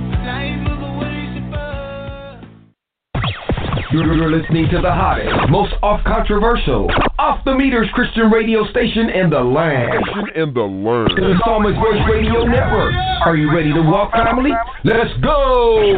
[3.94, 6.90] You're, you're listening to the hottest, most off controversial,
[7.20, 10.06] off the meters Christian radio station in the land.
[10.34, 11.12] In the land.
[11.18, 12.96] The Psalmist Voice Radio Network.
[13.24, 14.50] Are you ready to walk, family?
[14.84, 15.94] Let's go!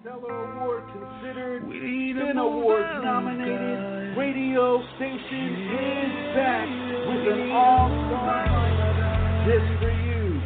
[0.00, 5.61] Stellar Award considered, Spin Awards nominated radio station is
[6.34, 6.68] back
[7.08, 8.62] with an all-star
[9.44, 10.40] just for you.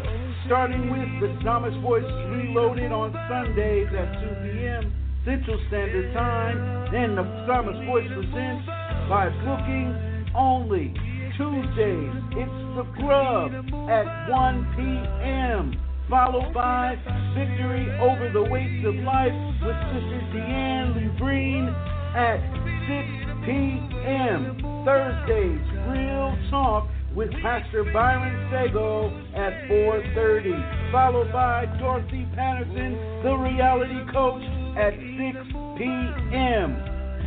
[0.46, 4.92] Starting with the Psalmist Voice Reloaded on Sundays at 2 p.m.
[5.24, 6.90] Central Standard Time.
[6.90, 8.66] Then the Psalmist Voice presents
[9.08, 9.94] by booking
[10.34, 10.94] only.
[11.36, 13.52] Tuesdays, it's The Grub
[13.90, 15.76] at 1 p.m.
[16.08, 16.96] Followed by
[17.36, 21.68] Victory Over the Weights of Life with Sister Deanne Lubreen
[22.16, 23.02] at 6
[23.44, 24.62] p.m.
[24.84, 30.92] Thursdays, Real Talk with Pastor Byron Sago at 4.30.
[30.92, 34.42] Followed by Dorothy Patterson, the reality coach,
[34.78, 36.78] at 6 p.m.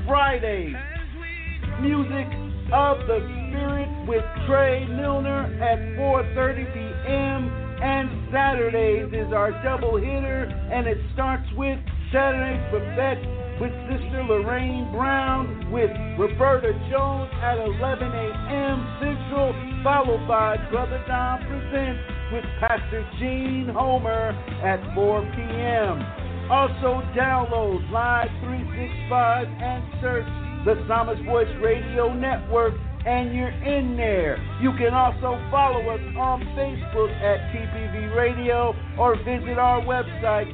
[0.07, 0.75] Fridays,
[1.81, 2.27] Music
[2.71, 3.19] of the
[3.49, 7.51] Spirit with Trey Milner at 4.30 p.m.
[7.83, 11.79] And Saturdays is our double hitter, and it starts with
[12.11, 18.77] Saturday's Buffet with Sister Lorraine Brown with Roberta Jones at 11 a.m.
[19.03, 19.51] Central,
[19.83, 21.99] followed by Brother Don Presents
[22.31, 24.31] with Pastor Gene Homer
[24.63, 25.99] at 4 p.m.
[26.49, 30.27] Also download Live 365 and search
[30.65, 32.73] the Psalmist Voice Radio Network
[33.05, 34.37] and you're in there.
[34.61, 40.47] You can also follow us on Facebook at TPV Radio or visit our website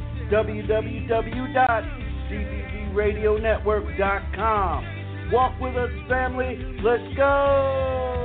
[2.95, 5.31] www.tpvradionetwork.com.
[5.31, 6.55] Walk with us, family.
[6.83, 8.21] Let's go.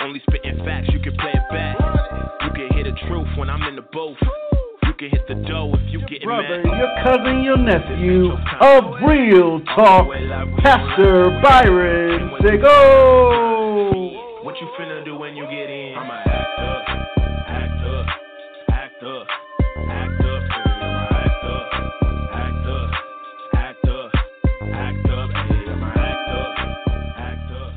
[0.00, 1.74] Only spitting facts, you can play it back.
[2.46, 4.18] You can hear the truth when I'm in the booth.
[4.86, 6.78] You can hit the dough if you get Brother, mad.
[6.78, 8.30] your cousin, your nephew
[8.62, 10.06] of Real Talk,
[10.62, 13.53] Pastor Byron Sago.
[14.54, 15.94] What you finna do when you get in?
[15.98, 16.84] I'ma act up,
[17.48, 18.06] act up,
[18.70, 19.26] act up,
[19.88, 20.42] act up,
[21.10, 21.72] act up,
[22.32, 22.90] act up,
[23.52, 24.12] act up,
[24.72, 26.54] act up, act up,
[27.18, 27.72] act up.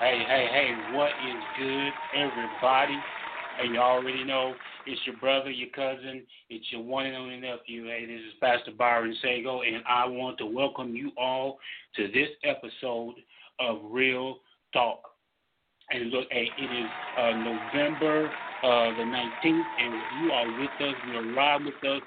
[0.00, 2.98] Hey, hey, hey, what is good, everybody?
[3.56, 4.54] Hey, you already know
[4.86, 7.86] it's your brother, your cousin, it's your one and only nephew.
[7.86, 11.58] Hey, this is Pastor Byron Sago, and I want to welcome you all
[11.96, 13.14] to this episode
[13.58, 14.40] of Real
[14.72, 15.02] Talk.
[15.90, 18.30] And look, it is uh, November
[18.62, 20.94] uh, the 19th, and you are with us.
[21.10, 22.02] You're ride with us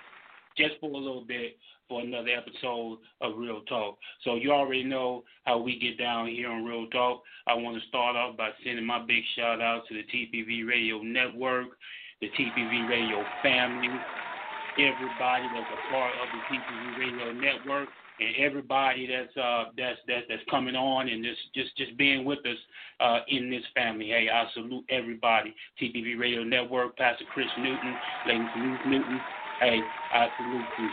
[0.57, 1.57] just for a little bit
[1.89, 3.97] for another episode of Real Talk.
[4.23, 7.23] So you already know how we get down here on Real Talk.
[7.47, 10.99] I want to start off by sending my big shout out to the TPV Radio
[10.99, 11.69] Network,
[12.21, 13.89] the TPV Radio family,
[14.77, 17.89] everybody that's a part of the TPV Radio Network,
[18.19, 22.39] and everybody that's uh that's that's that's coming on and just just just being with
[22.39, 22.57] us
[22.99, 24.07] uh in this family.
[24.07, 25.53] Hey, I salute everybody.
[25.81, 27.95] TPV Radio Network, Pastor Chris Newton,
[28.27, 29.19] Lady Denise Newton.
[29.59, 29.79] Hey,
[30.13, 30.89] I salute you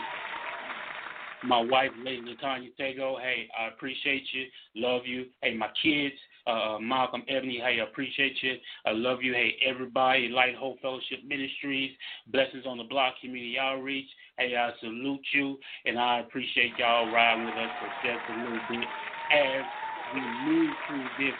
[1.43, 3.17] my wife, Lady Latanya Sago.
[3.19, 4.45] Hey, I appreciate you.
[4.75, 5.25] Love you.
[5.41, 6.15] Hey, my kids,
[6.47, 7.57] uh, Malcolm Ebony.
[7.57, 8.55] Hey, I appreciate you.
[8.85, 9.33] I love you.
[9.33, 11.91] Hey, everybody, Light Hope Fellowship Ministries,
[12.27, 14.07] Blessings on the Block Community Outreach.
[14.41, 18.59] Hey, I salute you, and I appreciate y'all riding with us for just a little
[18.71, 18.87] bit
[19.29, 19.63] as
[20.15, 21.35] we move through this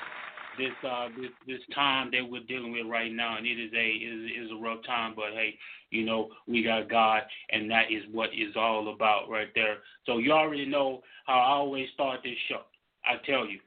[0.59, 3.38] this uh this this time that we're dealing with right now.
[3.38, 5.56] And it is a is is a rough time but hey
[5.89, 9.77] you know we got god and that is what is all about right there.
[10.06, 12.62] So you already know how i always start this show.
[13.03, 13.57] I tell you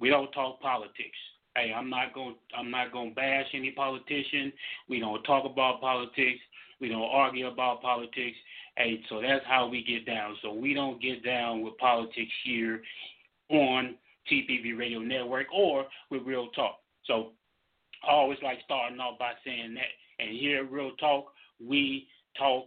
[0.00, 1.18] we don't talk politics.
[1.54, 4.50] Hey i'm not going i'm not going to bash any politician.
[4.88, 6.40] We don't talk about politics.
[6.80, 8.36] We don't argue about politics
[8.78, 12.80] hey so that's how we get down so we don't get down with politics here
[13.50, 13.94] on
[14.30, 16.78] TPV Radio Network or with Real Talk.
[17.04, 17.32] So
[18.06, 20.24] I always like starting off by saying that.
[20.24, 21.32] And here at Real Talk,
[21.64, 22.66] we talk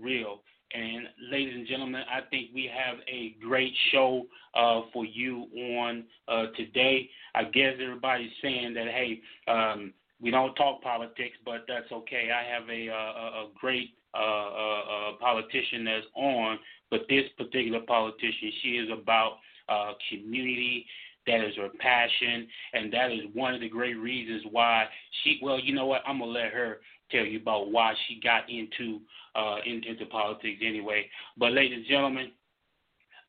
[0.00, 0.40] real.
[0.74, 5.46] And ladies and gentlemen, I think we have a great show uh, for you
[5.78, 7.08] on uh, today.
[7.34, 12.30] I guess everybody's saying that hey, um, we don't talk politics, but that's okay.
[12.32, 16.58] I have a a, a great uh, uh, politician that's on,
[16.90, 19.38] but this particular politician, she is about
[19.68, 20.86] uh, community.
[21.26, 24.86] That is her passion, and that is one of the great reasons why
[25.22, 25.38] she.
[25.42, 26.00] Well, you know what?
[26.06, 26.78] I'm gonna let her
[27.10, 29.00] tell you about why she got into
[29.34, 31.08] uh, in, into politics anyway.
[31.36, 32.32] But, ladies and gentlemen,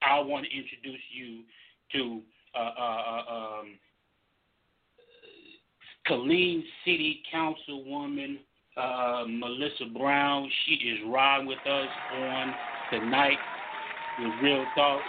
[0.01, 1.44] I want to introduce you
[1.94, 2.21] to
[2.56, 3.80] uh, uh, um,
[6.07, 8.38] Killeen City Councilwoman
[8.80, 10.50] uh, Melissa Brown.
[10.66, 12.54] She is riding with us on
[12.92, 13.38] tonight
[14.20, 15.02] with Real Talk.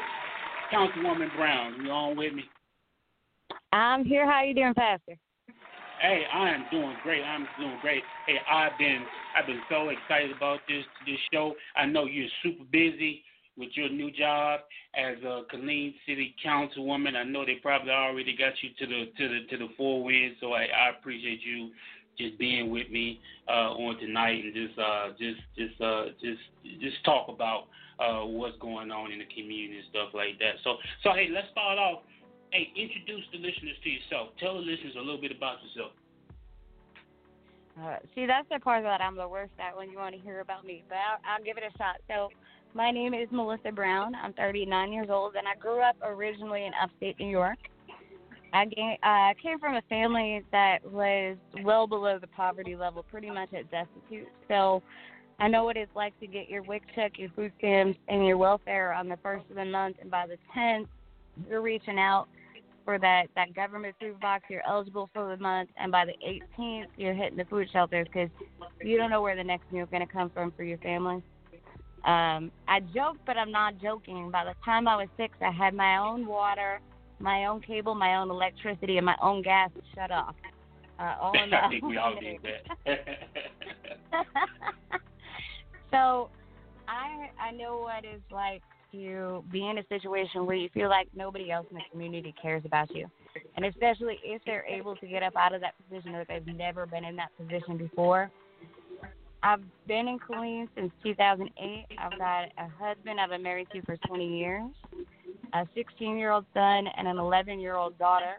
[0.72, 2.44] Councilwoman Brown, you on with me?
[3.72, 4.30] I'm here.
[4.30, 5.16] How you doing, Pastor?
[6.00, 7.22] Hey, I am doing great.
[7.22, 8.02] I'm doing great.
[8.26, 9.04] Hey, I've been
[9.36, 11.54] I've been so excited about this this show.
[11.76, 13.22] I know you're super busy
[13.56, 14.60] with your new job
[14.94, 17.16] as a Killeen City Councilwoman.
[17.16, 20.36] I know they probably already got you to the to the to the four winds.
[20.40, 21.70] So I, I appreciate you
[22.20, 26.44] just being with me uh, on tonight and just uh, just just uh, just
[26.80, 30.60] just talk about uh, what's going on in the community and stuff like that.
[30.62, 32.04] So so hey, let's start off.
[32.52, 34.34] Hey, introduce the listeners to yourself.
[34.38, 35.92] Tell the listeners a little bit about yourself.
[37.78, 40.40] Uh, see, that's the part that I'm the worst at when you want to hear
[40.40, 41.96] about me, but I'll, I'll give it a shot.
[42.08, 42.28] So,
[42.74, 44.14] my name is Melissa Brown.
[44.14, 47.58] I'm 39 years old, and I grew up originally in upstate New York.
[48.52, 48.64] I
[49.02, 53.70] uh, came from a family that was well below the poverty level, pretty much at
[53.70, 54.28] destitute.
[54.48, 54.82] So,
[55.38, 58.36] I know what it's like to get your WIC check, your food stamps, and your
[58.36, 60.86] welfare on the first of the month, and by the 10th,
[61.48, 62.28] you're reaching out
[62.84, 64.44] for that that government food box.
[64.50, 66.14] You're eligible for the month, and by the
[66.60, 68.28] 18th, you're hitting the food shelters because
[68.82, 71.22] you don't know where the next meal is going to come from for your family.
[72.04, 74.30] Um, I joke, but I'm not joking.
[74.30, 76.80] By the time I was six, I had my own water,
[77.20, 80.34] my own cable, my own electricity, and my own gas shut off.
[80.98, 82.98] Uh, all in I think we all need that.
[85.90, 86.30] so,
[86.88, 88.62] I I know what it's like
[88.92, 92.62] to be in a situation where you feel like nobody else in the community cares
[92.64, 93.06] about you.
[93.56, 96.86] And especially if they're able to get up out of that position or they've never
[96.86, 98.30] been in that position before.
[99.42, 101.86] I've been in Killeen since 2008.
[101.98, 104.70] I've got a husband I've been married to for 20 years,
[105.54, 108.36] a 16 year old son, and an 11 year old daughter.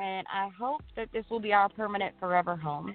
[0.00, 2.94] And I hope that this will be our permanent forever home.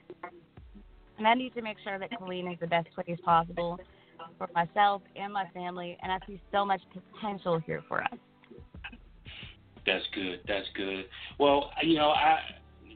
[1.17, 3.79] and I need to make sure that Killeen is the best place possible
[4.37, 5.97] for myself and my family.
[6.01, 8.17] And I see so much potential here for us.
[9.85, 10.41] That's good.
[10.47, 11.05] That's good.
[11.39, 12.39] Well, you know, I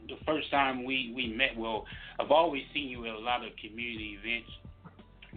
[0.08, 1.86] the first time we we met, well,
[2.20, 4.52] I've always seen you at a lot of community events,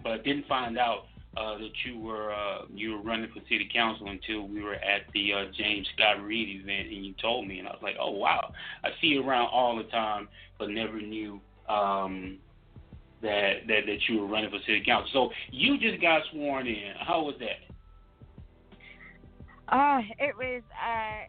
[0.03, 1.05] but didn't find out
[1.37, 5.01] uh, that you were uh, you were running for city council until we were at
[5.13, 8.11] the uh, James Scott Reed event, and you told me, and I was like, oh
[8.11, 8.51] wow,
[8.83, 12.39] I see you around all the time, but never knew um,
[13.21, 15.09] that that that you were running for city council.
[15.13, 16.93] So you just got sworn in.
[16.99, 17.69] How was that?
[19.71, 21.25] Uh, it was uh,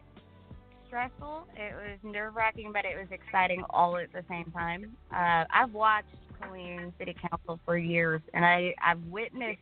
[0.87, 1.45] stressful.
[1.55, 4.97] It was nerve wracking, but it was exciting all at the same time.
[5.13, 6.07] Uh, I've watched
[6.41, 9.59] Killeen City Council for years, and I I've witnessed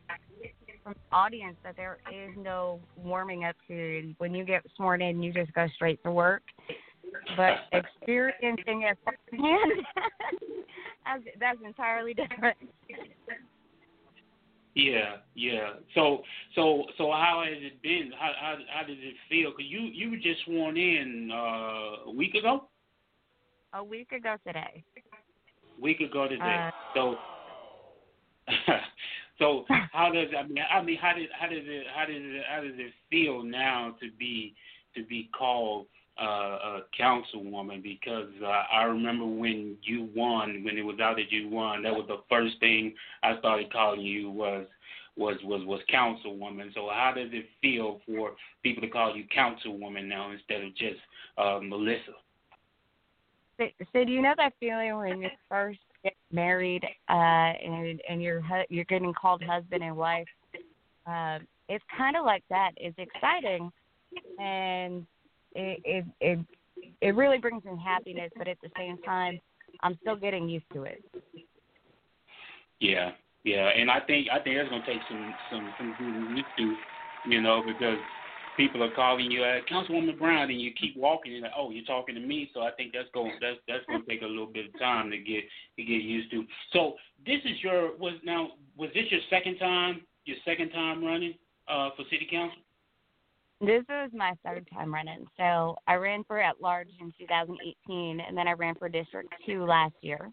[0.82, 4.14] from the audience that there is no warming up period.
[4.18, 6.42] When you get sworn in, you just go straight to work.
[7.36, 9.72] But experiencing it firsthand,
[11.04, 12.56] that's, that's entirely different.
[14.74, 15.70] Yeah, yeah.
[15.94, 16.22] So,
[16.54, 18.12] so, so, how has it been?
[18.16, 19.50] How how, how does it feel?
[19.50, 22.68] Cause you you were just sworn in uh, a week ago.
[23.74, 24.84] A week ago today.
[25.80, 26.68] Week ago today.
[26.68, 27.16] Uh, so,
[29.40, 32.42] so how does I mean I mean how did how does it how does it
[32.48, 34.54] how does it feel now to be
[34.94, 35.86] to be called
[36.20, 37.82] uh, a councilwoman?
[37.82, 41.92] Because uh, I remember when you won, when it was out that you won, that
[41.92, 44.66] was the first thing I started calling you was
[45.16, 46.72] was was was councilwoman.
[46.74, 48.32] So how does it feel for
[48.62, 51.00] people to call you councilwoman now instead of just
[51.38, 52.16] uh, Melissa?
[53.58, 55.80] So, so do you know that feeling when you first
[56.32, 60.26] married uh, and and you're you're getting called husband and wife?
[61.06, 62.72] Um, it's kind of like that.
[62.76, 63.70] It's exciting,
[64.38, 65.06] and
[65.54, 66.38] it, it it
[67.00, 68.30] it really brings me happiness.
[68.36, 69.40] But at the same time,
[69.82, 71.02] I'm still getting used to it.
[72.80, 73.10] Yeah,
[73.44, 76.44] yeah, and I think I think that's gonna take some some some
[77.26, 77.98] you know, because
[78.60, 81.84] people are calling you uh, Councilwoman Brown, and you keep walking, and like, oh, you're
[81.84, 82.50] talking to me.
[82.52, 85.10] So I think that's going that's that's going to take a little bit of time
[85.10, 85.44] to get
[85.76, 86.44] to get used to.
[86.72, 91.34] So this is your was now was this your second time your second time running
[91.68, 92.58] uh, for city council?
[93.62, 95.26] This is my third time running.
[95.36, 99.64] So I ran for at large in 2018, and then I ran for District Two
[99.64, 100.30] last year.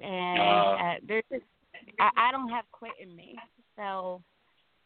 [0.00, 0.42] And Uh.
[0.44, 1.44] uh, there's just,
[1.98, 3.36] I, I don't have quit in me.
[3.76, 4.22] So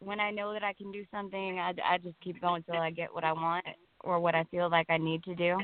[0.04, 2.90] when I know that I can do something, I, I just keep going till I
[2.90, 3.64] get what I want
[4.00, 5.58] or what I feel like I need to do.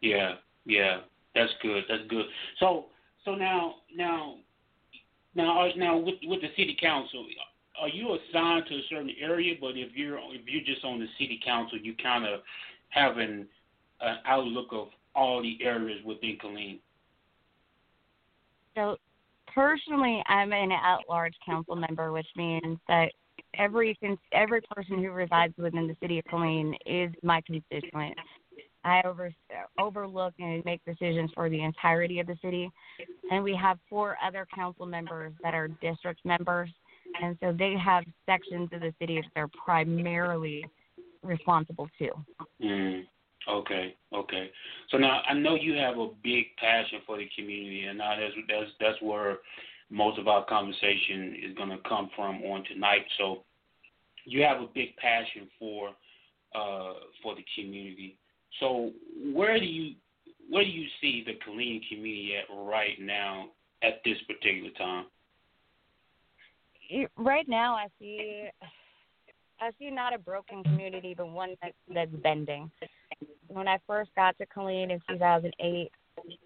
[0.00, 1.00] Yeah, yeah,
[1.34, 1.84] that's good.
[1.88, 2.26] That's good.
[2.60, 2.86] So
[3.24, 4.36] so now now
[5.34, 7.26] now uh, now with with the city council,
[7.80, 9.54] are you assigned to a certain area?
[9.60, 12.40] But if you're if you're just on the city council, you kind of
[12.90, 13.46] have an,
[14.00, 16.78] an outlook of all the areas within Killeen.
[18.74, 18.96] So
[19.56, 23.10] personally, I'm an at-large council member, which means that
[23.58, 23.98] every
[24.32, 28.16] every person who resides within the city of Killeen is my constituent.
[28.84, 29.34] I over,
[29.80, 32.70] overlook and make decisions for the entirety of the city,
[33.32, 36.70] and we have four other council members that are district members,
[37.20, 40.64] and so they have sections of the city that they're primarily
[41.24, 42.10] responsible to.
[42.62, 43.02] Mm.
[43.48, 44.50] Okay, okay.
[44.90, 48.34] So now I know you have a big passion for the community, and now that's
[48.48, 49.38] that's that's where
[49.90, 53.04] most of our conversation is going to come from on tonight.
[53.18, 53.44] So
[54.24, 55.90] you have a big passion for
[56.54, 58.16] uh, for the community.
[58.58, 58.90] So
[59.32, 59.94] where do you
[60.50, 63.48] where do you see the Killeen community at right now
[63.82, 65.06] at this particular time?
[67.16, 68.48] Right now, I see
[69.60, 72.70] I see not a broken community, but one that, that's bending.
[73.48, 75.90] When I first got to Killeen in 2008,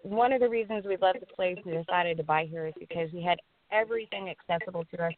[0.03, 3.11] one of the reasons we loved the place and decided to buy here is because
[3.13, 3.39] we had
[3.73, 5.13] everything accessible to us.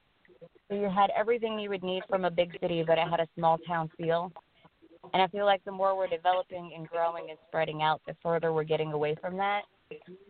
[0.70, 3.58] You had everything you would need from a big city, but it had a small
[3.58, 4.32] town feel.
[5.12, 8.52] And I feel like the more we're developing and growing and spreading out, the further
[8.52, 9.62] we're getting away from that.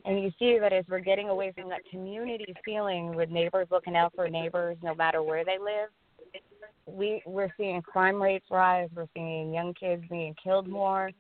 [0.04, 3.94] And you see that as we're getting away from that community feeling with neighbors looking
[3.94, 5.90] out for neighbors no matter where they live,
[6.86, 8.88] we we're seeing crime rates rise.
[8.94, 11.10] We're seeing young kids being killed more.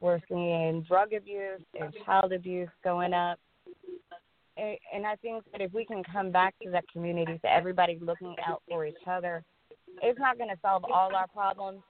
[0.00, 3.38] We're seeing drug abuse and child abuse going up.
[4.56, 8.36] And, I think that if we can come back to that community, to everybody looking
[8.46, 9.42] out for each other,
[10.00, 11.80] it's not going to solve all our problems,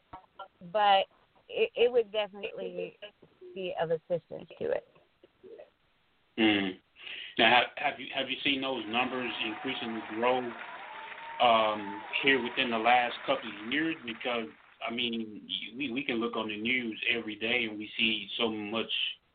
[0.73, 1.05] but
[1.51, 2.97] it, it would definitely
[3.55, 4.87] be of assistance to it.
[6.39, 6.71] Mm.
[7.39, 10.41] Now, have, have you have you seen those numbers increasingly grow
[11.43, 13.97] um, here within the last couple of years?
[14.05, 14.47] Because
[14.87, 15.41] I mean,
[15.77, 18.91] we we can look on the news every day and we see so much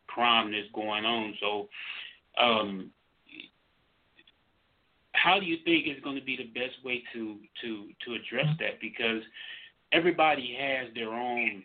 [0.08, 1.34] crime that's going on.
[1.40, 1.70] So,
[2.42, 2.92] um,
[5.14, 8.48] how do you think is going to be the best way to to to address
[8.60, 8.80] that?
[8.82, 9.22] Because
[9.92, 11.64] everybody has their own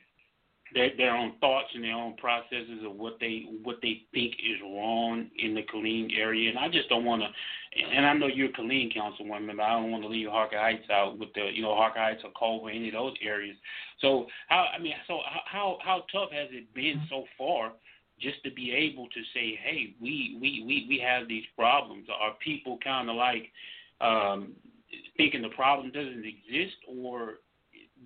[0.75, 4.61] their, their own thoughts and their own processes of what they what they think is
[4.63, 7.29] wrong in the Killeen area, and I just don't want to.
[7.97, 10.91] And I know you're a Killeen councilwoman, but I don't want to leave Harker Heights
[10.91, 13.57] out with the you know Harker Heights or Culver, any of those areas.
[14.01, 17.73] So how I mean, so how how tough has it been so far?
[18.21, 22.09] Just to be able to say, hey, we we we we have these problems.
[22.13, 23.51] Are people kind of like
[24.01, 24.53] um,
[25.17, 27.35] thinking the problem doesn't exist, or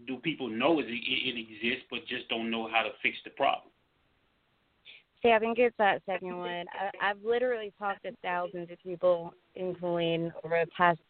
[0.06, 3.70] do people know it, it exists but just don't know how to fix the problem?
[5.22, 6.64] See, I think it's that second one.
[6.72, 11.00] I, I've literally talked to thousands of people in Killeen over the past.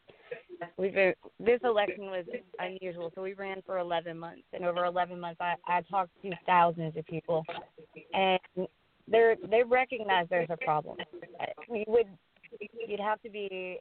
[0.77, 2.25] We've been, this election was
[2.59, 6.31] unusual, so we ran for 11 months, and over 11 months, I, I talked to
[6.47, 7.45] thousands of people,
[8.15, 8.41] and
[9.11, 10.97] they're they recognize there's a problem.
[11.71, 12.09] You would
[12.87, 13.81] you'd have to be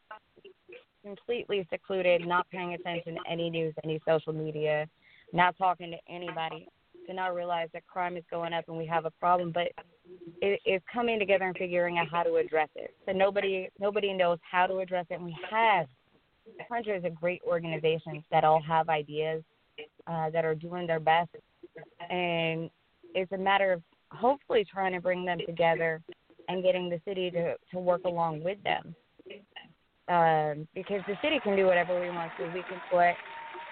[1.03, 4.87] completely secluded, not paying attention to any news, any social media,
[5.33, 6.67] not talking to anybody,
[7.07, 9.51] to not realize that crime is going up and we have a problem.
[9.51, 9.67] But
[10.41, 12.93] it, it's coming together and figuring out how to address it.
[13.05, 15.87] So nobody nobody knows how to address it, and we have
[16.69, 19.43] hundreds of great organizations that all have ideas
[20.07, 21.29] uh, that are doing their best,
[22.09, 22.69] and
[23.13, 23.81] it's a matter of
[24.11, 26.01] hopefully trying to bring them together
[26.47, 28.95] and getting the city to to work along with them
[30.07, 32.45] um, because the city can do whatever we want to.
[32.45, 33.13] We can put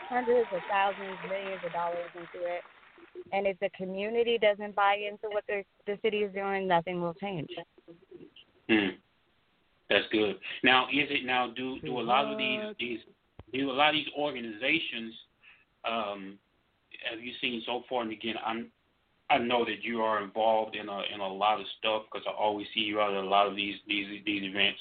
[0.09, 2.61] hundreds of thousands, millions of dollars into it,
[3.31, 7.13] and if the community doesn't buy into what the the city is doing, nothing will
[7.15, 7.49] change.
[8.69, 8.89] Hmm.
[9.89, 10.37] That's good.
[10.63, 11.53] Now, is it now?
[11.55, 12.99] Do do a lot of these these
[13.53, 15.13] do a lot of these organizations?
[15.85, 16.39] Um,
[17.09, 18.01] have you seen so far?
[18.01, 18.71] And again, I'm
[19.29, 22.31] I know that you are involved in a in a lot of stuff because I
[22.31, 24.79] always see you at a lot of these these these events.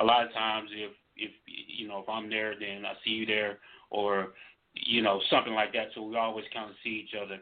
[0.00, 3.26] A lot of times, if if you know if I'm there, then I see you
[3.26, 3.58] there,
[3.90, 4.28] or
[4.74, 5.88] you know something like that.
[5.94, 7.38] So we always kind of see each other.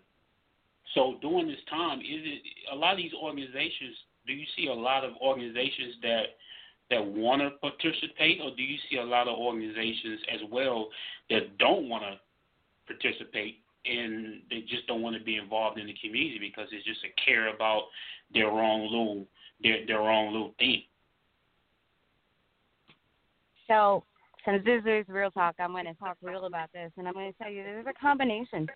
[0.95, 3.97] So during this time, is it a lot of these organizations?
[4.27, 6.25] Do you see a lot of organizations that
[6.91, 10.89] that want to participate, or do you see a lot of organizations as well
[11.31, 12.19] that don't want to
[12.93, 17.01] participate and they just don't want to be involved in the community because it's just
[17.05, 17.85] a care about
[18.33, 19.27] their own little
[19.63, 20.83] their their own little thing.
[23.69, 24.03] So,
[24.45, 27.33] since this is real talk, I'm going to talk real about this, and I'm going
[27.33, 28.67] to tell you there's a combination.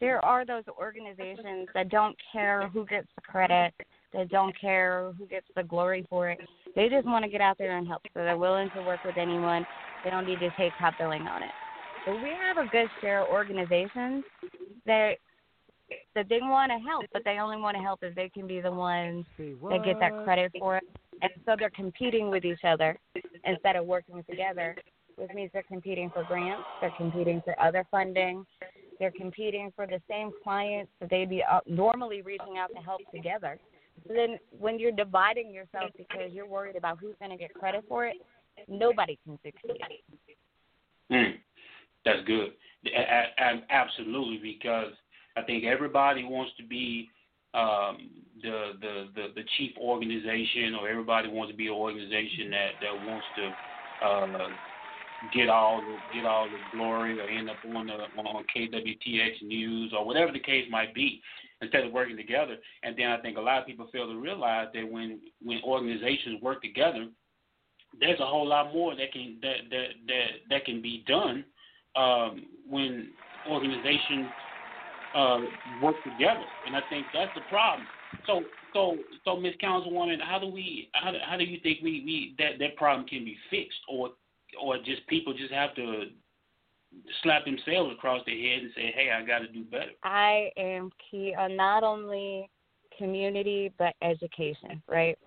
[0.00, 3.74] There are those organizations that don't care who gets the credit,
[4.12, 6.38] that don't care who gets the glory for it.
[6.76, 9.16] They just want to get out there and help, so they're willing to work with
[9.16, 9.66] anyone.
[10.04, 11.50] They don't need to take top billing on it.
[12.06, 14.24] But we have a good share of organizations
[14.86, 15.16] that
[16.14, 18.60] that they want to help, but they only want to help if they can be
[18.60, 20.84] the ones that get that credit for it.
[21.22, 22.98] And so they're competing with each other
[23.44, 24.76] instead of working together,
[25.16, 28.44] which means they're competing for grants, they're competing for other funding,
[28.98, 33.00] they're competing for the same clients that they'd be uh, normally reaching out to help
[33.12, 33.58] together.
[34.06, 37.84] So then when you're dividing yourself because you're worried about who's going to get credit
[37.88, 38.16] for it,
[38.68, 39.80] nobody can succeed.
[41.10, 41.38] Mm,
[42.08, 42.52] that's good.
[43.70, 44.92] Absolutely, because
[45.36, 47.08] I think everybody wants to be
[47.54, 48.10] um,
[48.42, 53.06] the, the the the chief organization, or everybody wants to be an organization that that
[53.06, 54.48] wants to uh,
[55.34, 59.92] get all the get all the glory, or end up on the on KWTX News,
[59.96, 61.20] or whatever the case might be,
[61.60, 62.56] instead of working together.
[62.82, 66.40] And then I think a lot of people fail to realize that when when organizations
[66.42, 67.08] work together,
[68.00, 71.44] there's a whole lot more that can that that that that can be done
[71.96, 73.10] um, when
[73.48, 74.26] organizations
[75.14, 75.38] uh,
[75.82, 77.86] work together, and I think that's the problem.
[78.26, 79.54] So, so, so, Ms.
[79.62, 83.06] Councilwoman, how do we, how do, how do you think we, we that that problem
[83.06, 84.10] can be fixed, or,
[84.62, 86.04] or just people just have to
[87.22, 90.90] slap themselves across the head and say, "Hey, I got to do better." I am
[91.10, 92.50] key on not only
[92.96, 95.18] community but education, right?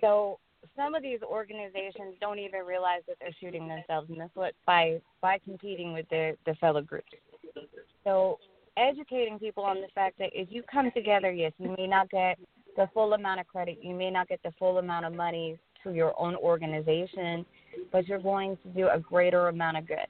[0.00, 0.38] So
[0.78, 5.00] some of these organizations don't even realize that they're shooting themselves in the foot by
[5.20, 7.08] by competing with their their fellow groups.
[8.04, 8.38] So
[8.76, 12.38] educating people on the fact that if you come together, yes, you may not get
[12.76, 15.92] the full amount of credit, you may not get the full amount of money to
[15.92, 17.44] your own organization,
[17.90, 20.06] but you're going to do a greater amount of good.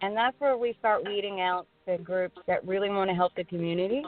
[0.00, 3.42] And that's where we start weeding out the groups that really want to help the
[3.44, 4.04] community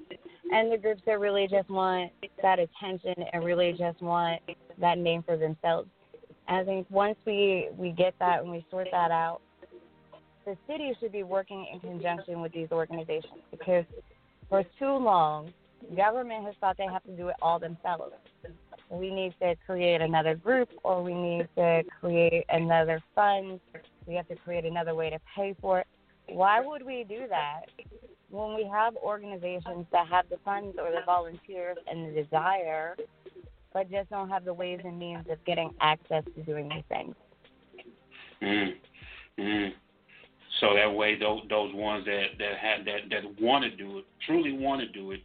[0.52, 2.10] and the groups that really just want
[2.42, 4.40] that attention and really just want
[4.78, 5.88] that name for themselves.
[6.48, 9.40] And I think once we, we get that and we sort that out,
[10.44, 13.84] the city should be working in conjunction with these organizations because
[14.48, 15.52] for too long,
[15.96, 18.14] government has thought they have to do it all themselves.
[18.90, 23.60] we need to create another group or we need to create another fund.
[24.06, 25.86] We have to create another way to pay for it.
[26.26, 27.66] Why would we do that
[28.30, 32.96] when we have organizations that have the funds or the volunteers and the desire,
[33.72, 37.14] but just don't have the ways and means of getting access to doing these things?
[38.42, 38.70] Mm.
[39.38, 39.70] Mm.
[40.60, 44.04] So that way, those those ones that that have that that want to do it,
[44.26, 45.20] truly want to do it,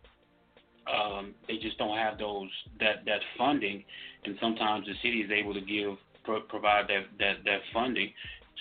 [0.87, 3.83] um, they just don't have those that that funding,
[4.23, 8.11] and sometimes the city is able to give pro- provide that that that funding.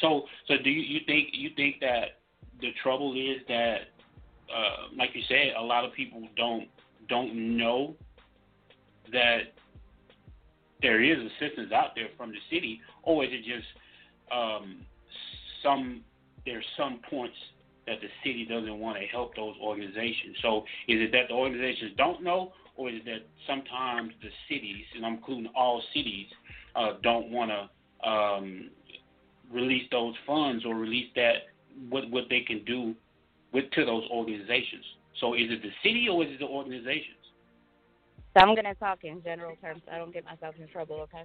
[0.01, 2.19] So so do you, you think you think that
[2.61, 3.94] the trouble is that
[4.53, 6.69] uh, like you said, a lot of people don't
[7.09, 7.95] don't know
[9.13, 9.53] that
[10.81, 13.67] there is assistance out there from the city, or is it just
[14.33, 14.81] um,
[15.63, 16.03] some
[16.45, 17.37] there's some points
[17.87, 20.37] that the city doesn't want to help those organizations.
[20.43, 24.85] So is it that the organizations don't know, or is it that sometimes the cities,
[24.95, 26.27] and I'm including all cities,
[26.77, 28.71] uh, don't want to um,
[29.53, 31.35] release those funds or release that
[31.89, 32.95] what what they can do
[33.55, 34.85] with to those organizations?
[35.21, 37.17] So is it the city or is it the organizations?
[38.37, 40.97] So I'm going to talk in general terms so I don't get myself in trouble,
[41.03, 41.23] okay?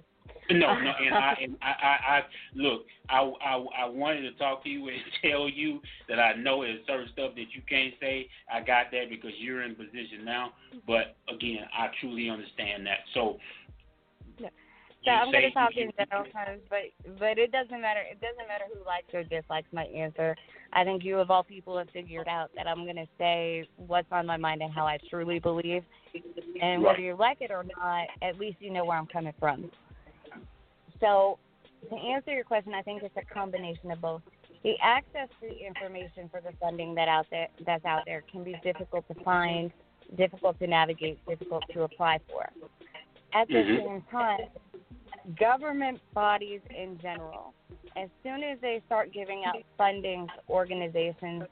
[0.50, 2.20] No, no, and I, and I, I, I
[2.54, 6.62] look, I, I, I wanted to talk to you and tell you that I know
[6.62, 8.28] there's certain stuff that you can't say.
[8.52, 10.52] I got that because you're in position now.
[10.86, 13.00] But again, I truly understand that.
[13.12, 13.38] So,
[15.04, 16.80] so I'm going to talk in general terms, but
[17.18, 18.00] but it doesn't matter.
[18.00, 20.36] It doesn't matter who likes or dislikes my answer.
[20.72, 24.10] I think you of all people have figured out that I'm going to say what's
[24.12, 25.82] on my mind and how I truly believe.
[26.60, 29.70] And whether you like it or not, at least you know where I'm coming from.
[31.00, 31.38] So,
[31.88, 34.22] to answer your question, I think it's a combination of both.
[34.62, 38.44] The access to the information for the funding that out there that's out there can
[38.44, 39.72] be difficult to find,
[40.18, 42.46] difficult to navigate, difficult to apply for.
[43.32, 43.78] At the Mhm.
[43.78, 44.48] same time,
[45.38, 47.52] government bodies in general,
[47.96, 51.44] as soon as they start giving out funding to organizations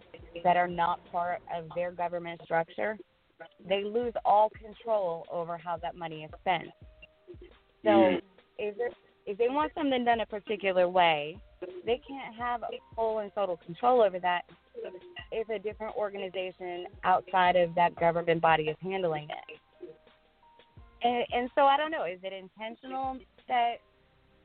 [0.44, 2.96] that are not part of their government structure,
[3.68, 6.68] they lose all control over how that money is spent.
[7.84, 8.22] So Mm.
[8.58, 8.94] if
[9.26, 11.36] if they want something done a particular way,
[11.84, 14.42] they can't have full and total control over that
[15.30, 19.60] if a different organization outside of that government body is handling it.
[21.02, 23.76] And, and so I don't know, is it intentional that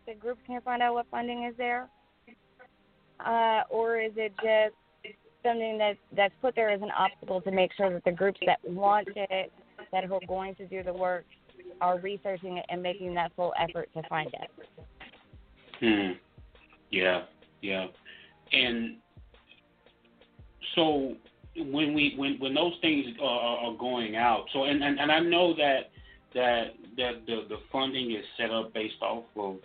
[0.07, 1.87] the group can't find out what funding is there?
[3.25, 4.75] Uh, or is it just
[5.43, 8.59] something that that's put there as an obstacle to make sure that the groups that
[8.65, 9.51] want it,
[9.91, 11.25] that are going to do the work,
[11.81, 14.49] are researching it and making that full effort to find it?
[15.79, 16.11] Hmm.
[16.91, 17.23] Yeah,
[17.61, 17.87] yeah.
[18.51, 18.97] And
[20.75, 21.15] so
[21.55, 25.11] when we when when those things are, are are going out, so and, and and
[25.11, 25.91] I know that
[26.33, 29.57] that that the the funding is set up based off of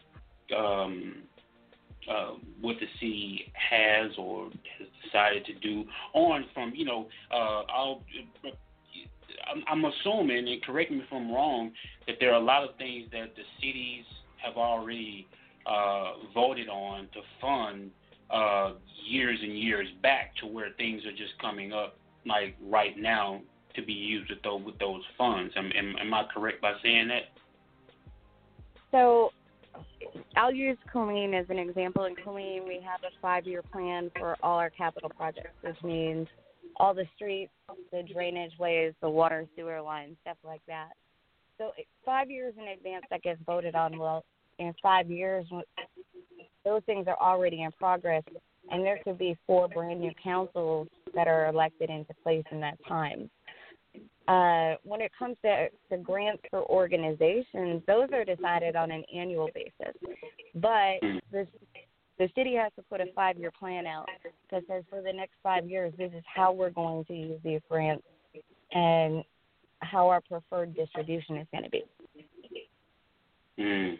[0.56, 1.16] um,
[2.10, 7.62] uh, what the city has or has decided to do on from you know uh,
[7.68, 8.02] I'll.
[9.66, 11.72] I'm, assuming, and correct me if I'm wrong,
[12.06, 14.04] that there are a lot of things that the cities
[14.44, 15.26] have already
[15.64, 17.90] uh, voted on to fund
[18.30, 18.72] uh,
[19.06, 23.40] years and years back to where things are just coming up like right now
[23.78, 25.52] to be used with those, with those funds.
[25.56, 27.22] Am, am, am I correct by saying that?
[28.90, 29.30] So
[30.36, 32.04] I'll use Killeen as an example.
[32.04, 36.26] In Killeen, we have a five year plan for all our capital projects, which means
[36.76, 37.52] all the streets,
[37.92, 40.90] the drainage ways, the water sewer lines, stuff like that.
[41.58, 41.72] So
[42.04, 43.98] five years in advance that gets voted on.
[43.98, 44.24] Well,
[44.58, 45.46] in five years,
[46.64, 48.22] those things are already in progress,
[48.70, 52.78] and there could be four brand new councils that are elected into place in that
[52.86, 53.30] time.
[54.28, 59.48] Uh, when it comes to, to grants for organizations, those are decided on an annual
[59.54, 59.96] basis.
[60.54, 61.00] But
[61.32, 61.46] the,
[62.18, 64.06] the city has to put a five year plan out
[64.50, 67.60] that says for the next five years, this is how we're going to use these
[67.70, 68.04] grants
[68.72, 69.24] and
[69.78, 71.82] how our preferred distribution is going to be.
[73.58, 73.94] Mm.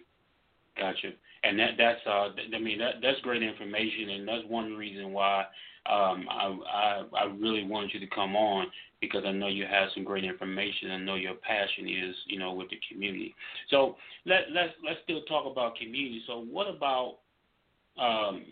[1.44, 5.44] And that that's uh, I mean that that's great information and that's one reason why
[5.87, 8.66] um I I I really wanted you to come on
[9.00, 10.90] because I know you have some great information.
[10.90, 13.34] I know your passion is, you know, with the community.
[13.70, 16.22] So let let's let's still talk about community.
[16.26, 17.18] So what about
[17.98, 18.46] um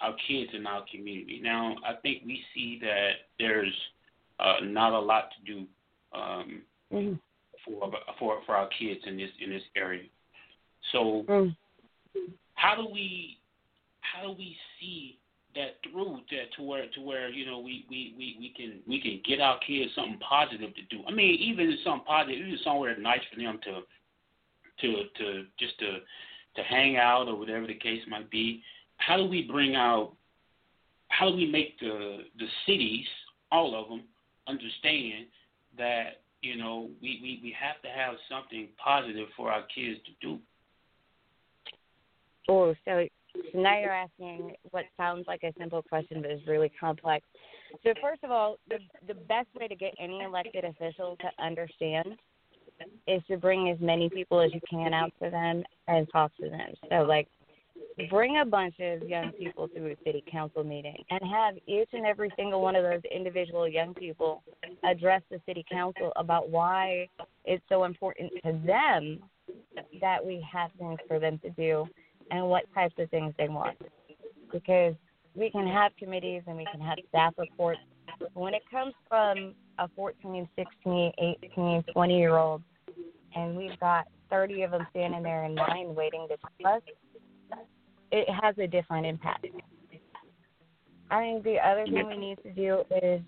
[0.00, 1.40] our kids in our community?
[1.42, 3.74] Now I think we see that there's
[4.38, 5.66] uh not a lot to do
[6.14, 6.62] um
[7.64, 10.04] for for for our kids in this in this area.
[10.92, 11.24] So
[12.54, 13.38] how do we
[14.00, 15.18] how do we see
[15.54, 19.00] that through that to where to where you know we, we, we, we can we
[19.00, 21.02] can get our kids something positive to do.
[21.06, 23.80] I mean, even something positive, even somewhere nice for them to
[24.80, 25.98] to to just to
[26.56, 28.62] to hang out or whatever the case might be.
[28.96, 30.12] How do we bring out?
[31.08, 33.06] How do we make the the cities,
[33.50, 34.02] all of them,
[34.46, 35.26] understand
[35.76, 40.26] that you know we we we have to have something positive for our kids to
[40.26, 40.38] do?
[42.48, 43.06] Oh, so
[43.54, 47.26] now you're asking what sounds like a simple question but is really complex.
[47.84, 52.16] So first of all, the the best way to get any elected official to understand
[53.06, 56.48] is to bring as many people as you can out to them and talk to
[56.48, 56.74] them.
[56.90, 57.28] So like
[58.08, 62.06] bring a bunch of young people to a city council meeting and have each and
[62.06, 64.42] every single one of those individual young people
[64.84, 67.08] address the city council about why
[67.44, 69.18] it's so important to them
[70.00, 71.86] that we have things for them to do
[72.30, 73.76] and what types of things they want.
[74.52, 74.94] Because
[75.34, 77.80] we can have committees and we can have staff reports.
[78.18, 82.62] But when it comes from a 14, 16, 18, 20 year old,
[83.34, 86.82] and we've got 30 of them standing there in line waiting to us,
[88.10, 89.46] it has a different impact.
[91.10, 93.22] I think the other thing we need to do is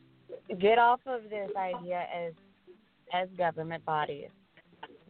[0.59, 2.33] get off of this idea as
[3.13, 4.29] as government bodies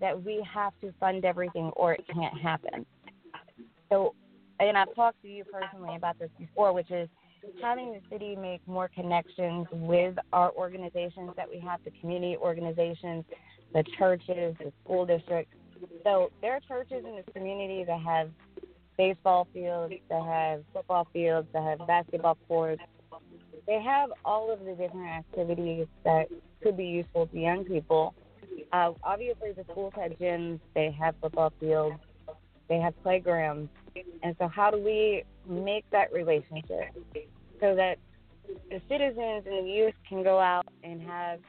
[0.00, 2.87] that we have to fund everything or it can't happen.
[3.90, 4.14] So,
[4.59, 7.09] and I've talked to you personally about this before, which is
[7.62, 13.24] having the city make more connections with our organizations that we have, the community organizations,
[13.72, 15.55] the churches, the school districts.
[16.05, 18.31] So there are churches in this community that have
[18.98, 22.83] baseball fields, that have football fields, that have basketball courts.
[23.66, 26.26] They have all of the different activities that
[26.62, 28.14] could be useful to young people.
[28.72, 31.96] Uh, obviously, the schools have gyms, they have football fields,
[32.68, 33.70] they have playgrounds.
[34.22, 36.94] And so, how do we make that relationship
[37.61, 37.96] so that
[38.70, 41.40] the citizens and the youth can go out and have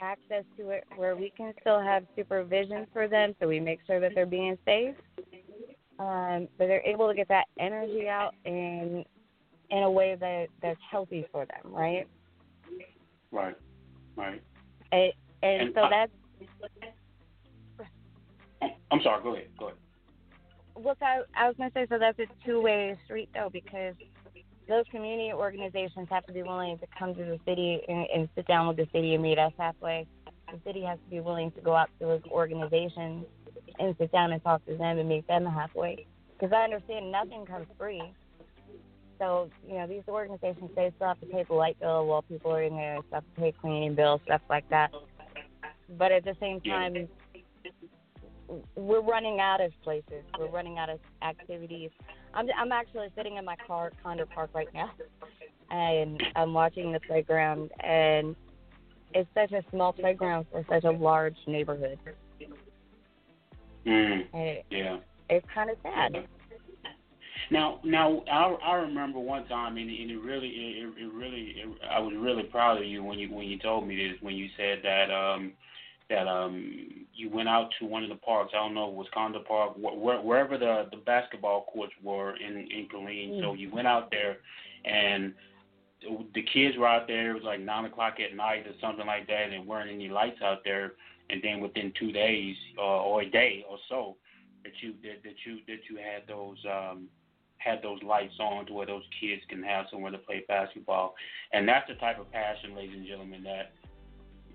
[0.00, 3.98] access to it where we can still have supervision for them so we make sure
[3.98, 4.94] that they're being safe
[5.98, 9.02] um, but they're able to get that energy out in
[9.70, 12.06] in a way that that's healthy for them right
[13.32, 13.56] Right.
[14.16, 14.42] Right.
[14.92, 16.12] and, and, And so I- that's
[18.90, 19.22] I'm sorry.
[19.22, 19.46] Go ahead.
[19.58, 19.78] Go ahead.
[20.76, 23.94] Well, I, I was going to say, so that's a two-way street, though, because
[24.68, 28.46] those community organizations have to be willing to come to the city and, and sit
[28.46, 30.06] down with the city and meet us halfway.
[30.52, 33.24] The city has to be willing to go out to those organizations
[33.78, 36.06] and sit down and talk to them and meet them halfway.
[36.32, 38.02] Because I understand nothing comes free.
[39.18, 42.52] So, you know, these organizations, they still have to pay the light bill while people
[42.52, 44.92] are in there, they still have to pay cleaning bills, stuff like that.
[45.96, 47.08] But at the same time,
[48.76, 50.24] we're running out of places.
[50.38, 51.90] We're running out of activities.
[52.34, 54.90] I'm I'm actually sitting in my car at Conder Park right now,
[55.70, 58.36] and I'm watching the playground, and
[59.14, 61.98] it's such a small playground for such a large neighborhood,
[63.86, 64.26] Mm.
[64.34, 64.98] it, Yeah.
[65.30, 66.26] it's kind of sad.
[67.50, 71.68] Now, now I I remember one time, and, and it really, it, it really, it,
[71.88, 74.48] I was really proud of you when you when you told me this, when you
[74.56, 75.52] said that um
[76.08, 78.52] that um you went out to one of the parks.
[78.54, 82.88] I don't know, it Park, wh- where, wherever the the basketball courts were in in
[82.92, 83.40] Killeen.
[83.40, 84.38] So you went out there,
[84.84, 85.34] and
[86.34, 87.30] the kids were out there.
[87.30, 90.40] It was like nine o'clock at night or something like that, and weren't any lights
[90.42, 90.92] out there.
[91.30, 94.16] And then within two days uh, or a day or so,
[94.62, 97.08] that you that, that you that you had those um
[97.58, 101.14] had those lights on to where those kids can have somewhere to play basketball.
[101.52, 103.72] And that's the type of passion, ladies and gentlemen, that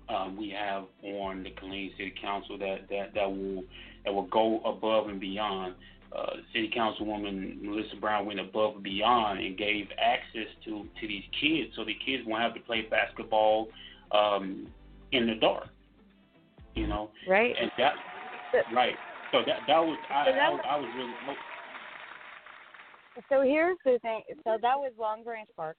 [0.08, 3.64] um, we have on the Killeen City Council that, that, that will
[4.04, 5.74] that will go above and beyond.
[6.14, 11.22] Uh, City Councilwoman Melissa Brown went above and beyond and gave access to, to these
[11.40, 13.68] kids so the kids won't have to play basketball
[14.10, 14.66] um,
[15.12, 15.68] in the dark.
[16.74, 17.54] You know, Right.
[17.60, 17.94] and that
[18.74, 18.94] right.
[19.30, 21.36] So that that was I, So that I, was- was, I was really
[23.30, 24.22] So here's the thing.
[24.44, 25.76] So that was Long Branch Park,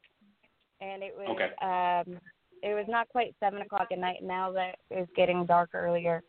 [0.81, 1.51] and it was Okay.
[1.61, 2.19] um,
[2.63, 4.23] it was not quite seven o'clock at night.
[4.23, 6.23] Now that it's getting dark earlier,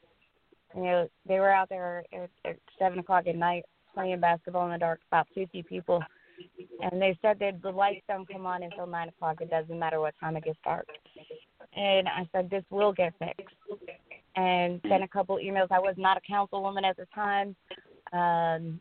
[0.74, 2.04] you know, they were out there
[2.44, 5.00] at, seven o'clock at night playing basketball in the dark.
[5.10, 6.02] About fifty people,
[6.82, 9.40] and they said that the lights don't come on until nine o'clock.
[9.40, 10.86] It doesn't matter what time it gets dark.
[11.76, 13.54] And I said this will get fixed.
[14.36, 15.68] And sent a couple emails.
[15.70, 17.54] I was not a councilwoman at the time.
[18.12, 18.80] Um,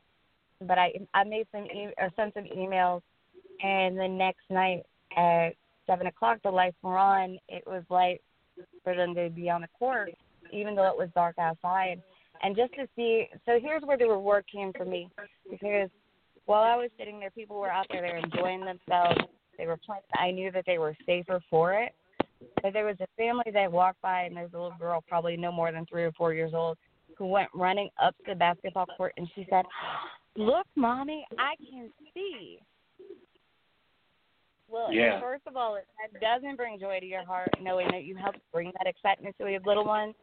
[0.61, 3.01] but I I made some e- or sent some emails,
[3.61, 4.83] and the next night
[5.15, 5.53] at
[5.87, 7.37] seven o'clock the lights were on.
[7.49, 8.21] It was light
[8.83, 10.11] for them to be on the court,
[10.51, 12.01] even though it was dark outside.
[12.41, 15.09] And just to see, so here's where the reward came for me,
[15.49, 15.89] because
[16.45, 19.21] while I was sitting there, people were out there, they were enjoying themselves.
[19.57, 20.01] They were playing.
[20.15, 21.93] I knew that they were safer for it.
[22.61, 25.51] But there was a family that walked by, and there's a little girl, probably no
[25.51, 26.77] more than three or four years old,
[27.17, 29.65] who went running up to the basketball court and she said,
[30.35, 32.59] "Look, mommy, I can see."
[34.73, 35.19] Well, Yeah.
[35.19, 38.39] first of all, it, that doesn't bring joy to your heart knowing that you helped
[38.51, 40.15] bring that excitement to your little one.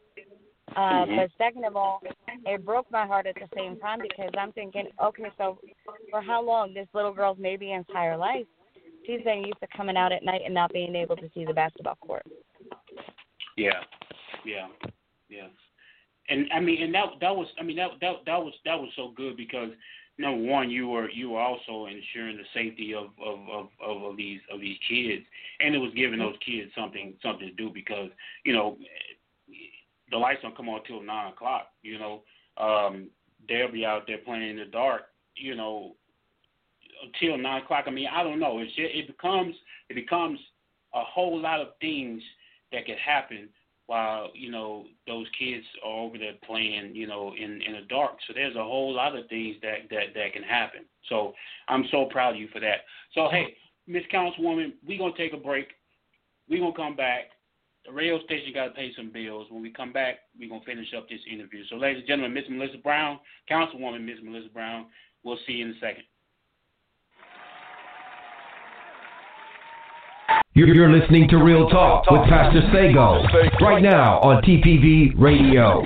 [0.75, 1.15] Uh, Mhm.
[1.15, 2.03] But second of all,
[2.45, 5.57] it broke my heart at the same time because I'm thinking, okay, so
[6.09, 8.45] for how long this little girl's maybe entire life,
[9.05, 11.53] she's been used to coming out at night and not being able to see the
[11.53, 12.25] basketball court.
[13.55, 13.83] Yeah,
[14.43, 14.67] yeah,
[15.29, 15.47] yeah.
[16.27, 18.93] And I mean, and that that was, I mean, that that that was that was
[18.95, 19.71] so good because
[20.17, 24.17] number one, you were you were also ensuring the safety of of of, of, of
[24.17, 25.23] these of these kids,
[25.59, 28.09] and it was giving those kids something something to do because
[28.43, 28.77] you know
[30.11, 31.67] the lights don't come on till nine o'clock.
[31.81, 32.21] You know,
[32.57, 33.09] um,
[33.47, 35.03] they'll be out there playing in the dark.
[35.35, 35.95] You know,
[37.03, 37.85] until nine o'clock.
[37.87, 38.59] I mean, I don't know.
[38.59, 39.55] It's just, it becomes
[39.89, 40.39] it becomes
[40.93, 42.21] a whole lot of things
[42.71, 43.49] that could happen
[43.91, 48.13] while you know those kids are over there playing, you know, in in the dark.
[48.25, 50.85] So there's a whole lot of things that that that can happen.
[51.09, 51.33] So
[51.67, 52.87] I'm so proud of you for that.
[53.13, 53.53] So hey,
[53.87, 55.67] Miss Councilwoman, we're gonna take a break.
[56.47, 57.31] we're gonna come back.
[57.85, 59.47] The radio station got to pay some bills.
[59.49, 61.65] When we come back, we're gonna finish up this interview.
[61.69, 63.19] So, ladies and gentlemen, Miss Melissa Brown,
[63.51, 64.85] Councilwoman Miss Melissa Brown.
[65.23, 66.03] We'll see you in a second.
[70.53, 73.23] You're, you're listening to Real Talk with Pastor Sago
[73.65, 75.81] right now on TPV Radio.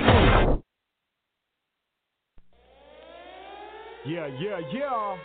[4.08, 5.17] Yeah, yeah, yeah.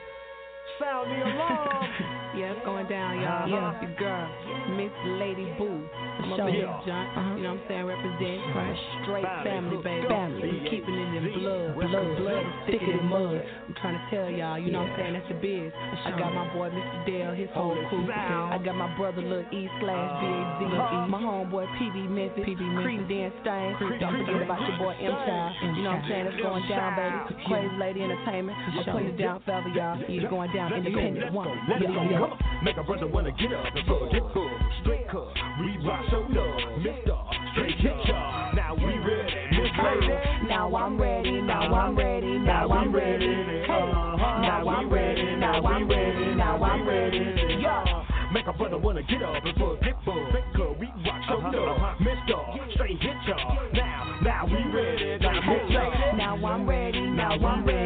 [0.79, 2.17] Sound the alarm.
[2.37, 3.43] yeah, it's going down, y'all.
[3.51, 3.83] Uh-huh.
[3.83, 4.27] Your girl,
[4.79, 5.83] Miss Lady Boo.
[6.23, 7.85] I'm Show up in joint, you know what I'm saying?
[7.91, 8.79] Represent right.
[9.03, 9.83] straight family, Family.
[9.83, 10.07] baby.
[10.07, 10.47] Family.
[10.47, 13.41] We keeping it in blood, blood, blood is thicker than mud.
[13.41, 15.15] I'm trying to tell y'all, you know what I'm saying?
[15.17, 15.73] That's the biz.
[15.75, 16.99] I got my boy Mr.
[17.09, 18.07] Dale, his whole crew.
[18.13, 20.61] I got my brother Lil E slash B-A-Z.
[20.71, 21.09] Uh-huh.
[21.09, 23.75] My homeboy PB Memphis, PB Creep Dan Stain.
[23.99, 25.51] Don't forget about your boy M Child.
[25.75, 26.27] You know what I'm saying?
[26.31, 27.19] It's going down, baby.
[27.49, 28.55] Crazy Lady Entertainment.
[28.55, 29.99] I'm putting it down forever, y'all.
[30.05, 31.33] It's going down independent.
[31.33, 31.49] One.
[32.21, 32.37] Let's go.
[32.37, 32.37] Yeah.
[32.37, 32.65] Come on.
[32.65, 34.51] Make a brother wanna get up and fuck, get full.
[34.83, 35.29] Straight cut.
[35.61, 36.79] We rock so love.
[36.79, 37.17] Mister.
[37.53, 38.55] Straight hit y'all.
[38.55, 39.41] Now we ready.
[39.51, 40.15] Miss Lady.
[40.49, 42.75] Now I'm ready, now I'm ready, now uh-huh.
[42.75, 43.27] I'm ready.
[43.27, 45.37] Now I'm ready, uh-huh.
[45.37, 47.19] now I'm ready, now I'm ready.
[47.61, 48.05] Yeah.
[48.33, 50.27] Make a brother wanna get up and fuck, get full.
[50.31, 50.79] Straight cut.
[50.79, 51.51] We rock so uh-huh.
[51.57, 52.01] love.
[52.01, 52.39] Mister.
[52.75, 53.59] Straight hit y'all.
[53.73, 55.19] Now, now we ready.
[55.21, 55.41] Now.
[56.17, 57.80] Now I'm ready, now I'm ready,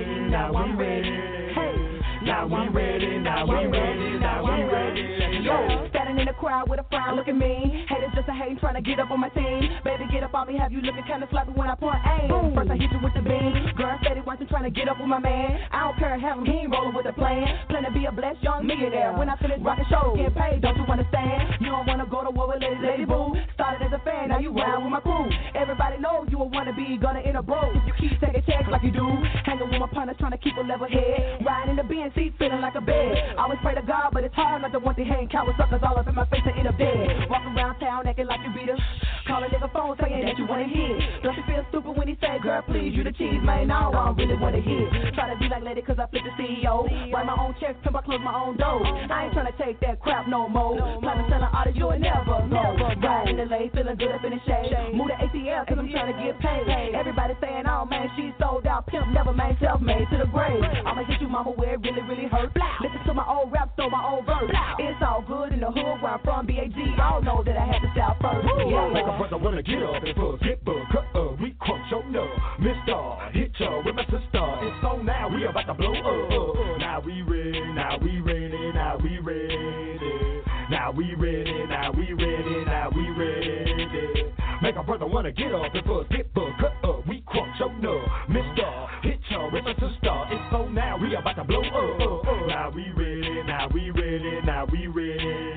[7.25, 7.87] looking mean.
[7.89, 9.71] Haters just a hating, trying to get up on my team.
[9.85, 12.55] Baby, get up on me, have you looking kinda sloppy when I point aim.
[12.55, 13.74] First I hit you with the beam.
[13.85, 15.61] Girl, steady watching, trying to get up with my man.
[15.69, 17.45] I don't care, have him, he ain't rolling with a plan.
[17.69, 19.13] Plan to be a blessed young millionaire.
[19.13, 21.61] When I finish rocking shows, get paid, don't you understand?
[21.61, 23.37] You don't wanna go to war with Lady Lady Boo.
[23.53, 25.29] Started as a fan, now you ride with my crew.
[25.53, 27.61] Everybody knows you a wannabe, gonna enter bro.
[27.77, 29.05] If you keep taking checks like you do.
[29.45, 31.45] Hanging with my partners, trying to keep a level head.
[31.45, 31.85] Riding in the
[32.17, 33.37] seat, feeling like a bed.
[33.37, 35.99] Always pray to God, but it's hard not to want to hang coward suckers all
[35.99, 37.29] up in my face and in a bed.
[37.29, 38.81] Walking around town acting like you beat us.
[39.29, 41.23] Call nigga phone saying that you wanna hit.
[41.23, 43.69] Don't you feel stupid when he say, girl, please, you the cheese, man.
[43.75, 44.87] I don't really wanna hear.
[45.15, 46.87] Try to be like lady cause I flip the CEO.
[47.13, 48.87] Write my own checks, pimp, I close my own doors.
[49.11, 50.79] I ain't trying to take that crap no more.
[51.01, 52.65] Plan to sell an artist, you'll never go.
[53.03, 54.71] Ride in the lane, feeling good up in the shade.
[54.95, 56.95] Move to ATL cause I'm trying to get paid.
[56.95, 58.87] Everybody saying, oh man, she's sold out.
[58.87, 60.63] Pimp never made self-made to the grave.
[60.87, 62.53] I'ma hit you, mama, where it really, really hurt.
[62.81, 64.51] Listen to my old rap, throw my old verse.
[64.79, 66.77] It's all good in the hood where I'm from, BAG.
[66.97, 68.47] Y'all know that I had to style first.
[68.71, 71.91] Yeah, Make a brother wanna get up and fuck, get buck, uh, uh, we crunk
[71.91, 72.29] your love.
[72.59, 72.99] Mister,
[73.33, 73.51] hit
[73.85, 74.45] with my sister.
[74.63, 76.79] It's on now, we about to blow up.
[76.79, 80.43] Now we ready, now we ready, now we ready.
[80.71, 84.33] Now we ready, now we ready, now we ready.
[84.63, 87.69] Make a brother wanna get up and fuck, get buck, uh, uh, we crunk your
[87.83, 88.09] love.
[88.29, 90.15] Mister, hit ya with my sister.
[90.31, 92.47] It's on now, we about to blow up.
[92.49, 95.54] Now we ready, now we ready, now we ready.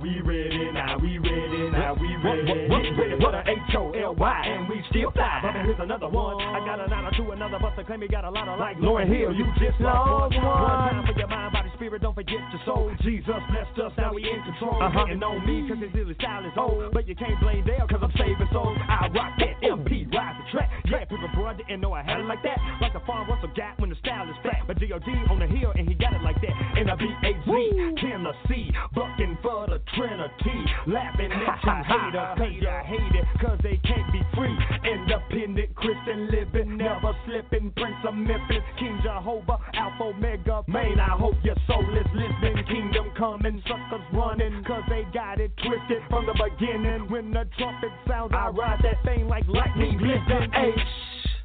[0.00, 2.48] We ready, now we ready, now we ready.
[2.48, 5.40] What, what, what, ready for the H-O-L-Y, and we still fly.
[5.42, 6.40] But here's another one.
[6.40, 8.78] I got an honor to another, but they claim he got a lot of like
[8.78, 9.34] Lauryn Hill.
[9.34, 10.44] You just lost one.
[10.44, 12.92] One time for your mind, spirit, don't forget your soul.
[13.00, 14.76] Jesus blessed us, now we in control.
[14.76, 15.06] Uh-huh.
[15.08, 16.92] Hating on me, cause his silly style is old.
[16.92, 18.76] But you can't blame Dale, cause I'm saving souls.
[18.84, 20.68] I rock that MP, rise the track.
[20.84, 22.60] Yeah, people, I didn't know I had it like that.
[22.84, 24.68] Like the farm Russell got when the style is flat.
[24.68, 25.08] But D.O.D.
[25.30, 26.52] on the hill, and he got it like that.
[26.76, 27.48] And I B-A-Z,
[27.96, 30.60] Tennessee, bucking for the Trinity.
[30.86, 34.52] Laughing at you haters, cause you hate it, cause they can't be free.
[34.84, 37.72] Independent Christian living, never slipping.
[37.72, 40.62] Prince of Memphis, King Jehovah, Alpha Omega.
[40.66, 42.64] Man, I hope your soul is listening.
[42.66, 47.08] Kingdom coming, suckers running, cause they got it twisted from the beginning.
[47.08, 49.98] When the trumpet sounds, I ride that thing like lightning.
[50.00, 50.78] Listen, H.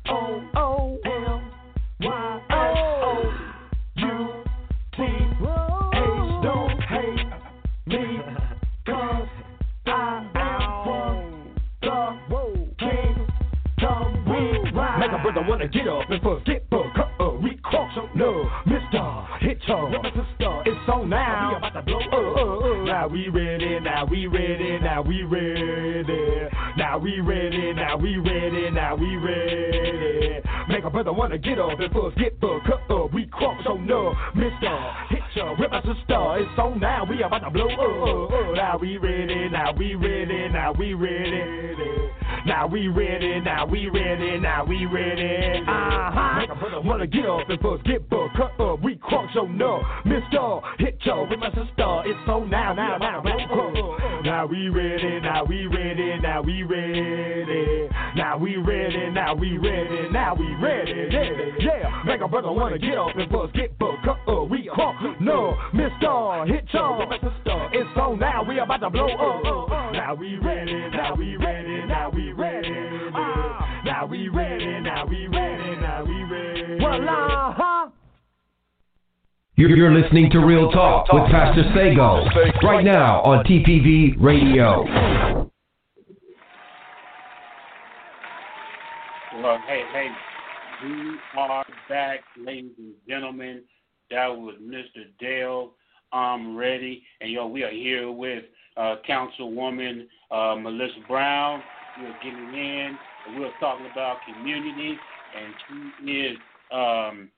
[0.08, 1.52] O O M
[2.02, 3.34] Y S O
[3.98, 4.44] U
[4.96, 5.25] T
[15.36, 16.88] Make wanna get up and forget book.
[17.20, 19.40] Uh, we cross no, Mr.
[19.40, 20.62] Hit your sister.
[20.66, 21.52] It's on now.
[21.52, 22.00] We about to blow.
[22.00, 22.86] Uh, uh, uh.
[22.86, 23.80] Now we ready.
[23.82, 24.80] Now we ready.
[24.80, 26.50] Now we ready.
[26.78, 27.74] Now we ready.
[27.74, 28.70] Now we ready.
[28.72, 30.42] Now we ready.
[30.70, 32.64] Make a brother wanna get up and forget book.
[32.90, 35.08] Uh, we cross no, Mr.
[35.10, 36.38] Hit your rip sister.
[36.40, 37.04] It's on now.
[37.04, 37.68] We about to blow.
[37.68, 38.54] Uh.
[38.56, 39.50] Now we ready.
[39.50, 40.48] Now we ready.
[40.48, 41.76] Now we ready.
[42.46, 43.42] Now we ready.
[43.42, 44.40] Now we ready.
[44.40, 45.64] Now we ready.
[45.68, 46.40] Uh huh.
[46.40, 48.32] Make a brother wanna get up and forget book.
[48.60, 50.62] Uh, we cross oh no, Mr.
[50.80, 52.04] Hit your with my sister.
[52.06, 54.22] It's on now, now, now, now.
[54.24, 57.90] Now we ready, now we ready, now we ready.
[58.16, 61.08] Now we ready, now we ready, now we ready.
[61.12, 62.04] Yeah, yeah.
[62.06, 63.96] Make a brother wanna get up and buzz, get book.
[64.06, 66.48] Uh, we cross no, Mr.
[66.48, 67.70] Hit your with my sister.
[67.74, 69.94] It's on now, we about to blow up.
[69.94, 72.35] Now we ready, now we ready, now we ready.
[72.38, 76.84] Now we ready, now we ready, now we ready.
[76.84, 77.90] Well, uh-huh.
[79.56, 82.26] You're, you're listening to Real Talk with Pastor Sago
[82.62, 84.84] right now on TPV Radio.
[89.42, 90.08] Well, hey, hey,
[90.84, 93.64] we are back, ladies and gentlemen.
[94.12, 95.06] That was Mr.
[95.20, 95.72] Dale.
[96.12, 98.44] I'm ready, and yo, we are here with
[98.76, 101.64] uh, Councilwoman uh, Melissa Brown.
[102.02, 104.98] We're getting in, and we're talking about community,
[105.36, 105.54] and
[106.04, 106.38] she is
[106.72, 107.30] um,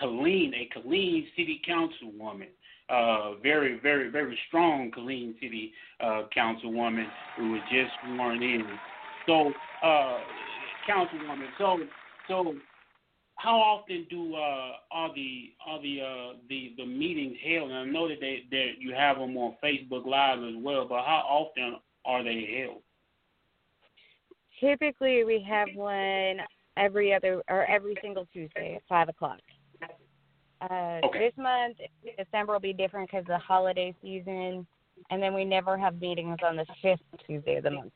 [0.00, 2.48] Killeen, a Killeen City Councilwoman.
[2.90, 8.64] Uh, very, very, very strong Killeen City uh, Councilwoman who was just sworn in.
[9.26, 10.18] So, uh,
[10.88, 11.78] Councilwoman, so,
[12.28, 12.54] so,
[13.36, 14.72] how often do uh,
[15.14, 17.70] the are the uh, the the meetings held?
[17.70, 21.04] And I know that they that you have them on Facebook Live as well, but
[21.04, 22.82] how often are they held?
[24.60, 26.38] Typically, we have one
[26.76, 29.38] every other or every single Tuesday at five o'clock.
[30.60, 31.18] Uh, Okay.
[31.20, 31.76] This month,
[32.16, 34.66] December will be different because of the holiday season,
[35.10, 37.92] and then we never have meetings on the fifth Tuesday of the month.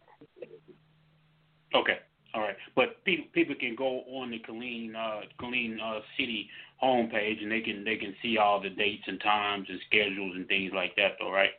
[1.75, 1.99] Okay,
[2.35, 2.57] all right.
[2.77, 6.49] But people people can go on the Killeen uh, Killeen uh, City
[6.83, 10.47] homepage and they can they can see all the dates and times and schedules and
[10.47, 11.51] things like that, though, right?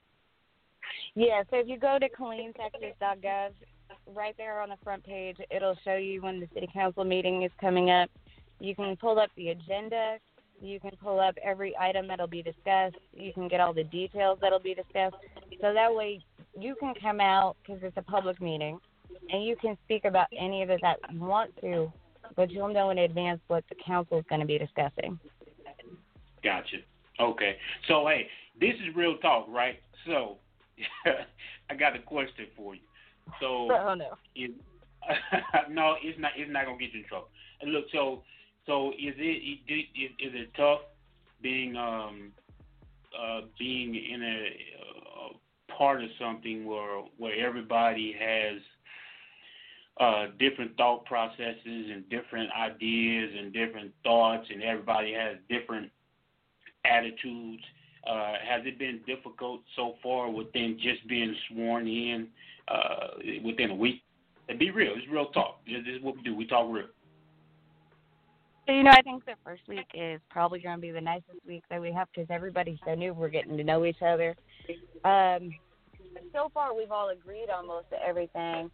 [1.15, 3.51] Yeah, so if you go to KilleenTexas.gov,
[4.13, 7.51] right there on the front page, it'll show you when the city council meeting is
[7.59, 8.09] coming up.
[8.59, 10.17] You can pull up the agenda.
[10.61, 12.95] You can pull up every item that'll be discussed.
[13.13, 15.15] You can get all the details that'll be discussed.
[15.61, 16.23] So that way
[16.57, 18.79] you can come out because it's a public meeting
[19.29, 21.91] and you can speak about any of it that you want to,
[22.35, 25.19] but you'll know in advance what the council is going to be discussing.
[26.43, 26.77] Gotcha.
[27.19, 27.57] Okay.
[27.87, 28.27] So hey,
[28.59, 29.79] this is real talk, right?
[30.05, 30.37] So
[31.69, 32.81] I got a question for you.
[33.39, 34.17] So Oh, no.
[34.35, 34.51] is,
[35.69, 36.31] no, it's not.
[36.37, 37.29] It's not gonna get you in trouble.
[37.61, 38.23] And look, so
[38.65, 40.81] so is it is, is it tough
[41.41, 42.31] being um
[43.17, 44.49] uh being in a,
[45.71, 48.61] a part of something where where everybody has
[49.99, 55.91] uh different thought processes and different ideas and different thoughts and everybody has different
[56.85, 57.63] attitudes.
[58.05, 62.27] Uh, has it been difficult so far within just being sworn in
[62.67, 63.07] uh,
[63.43, 64.03] within a week?
[64.49, 64.93] And be real.
[64.95, 65.59] It's real talk.
[65.65, 66.35] This is what we do.
[66.35, 66.87] We talk real.
[68.67, 71.63] You know, I think the first week is probably going to be the nicest week
[71.69, 73.13] that we have because everybody's so new.
[73.13, 74.35] We're getting to know each other.
[75.03, 75.51] Um,
[76.31, 78.71] so far, we've all agreed on most of everything.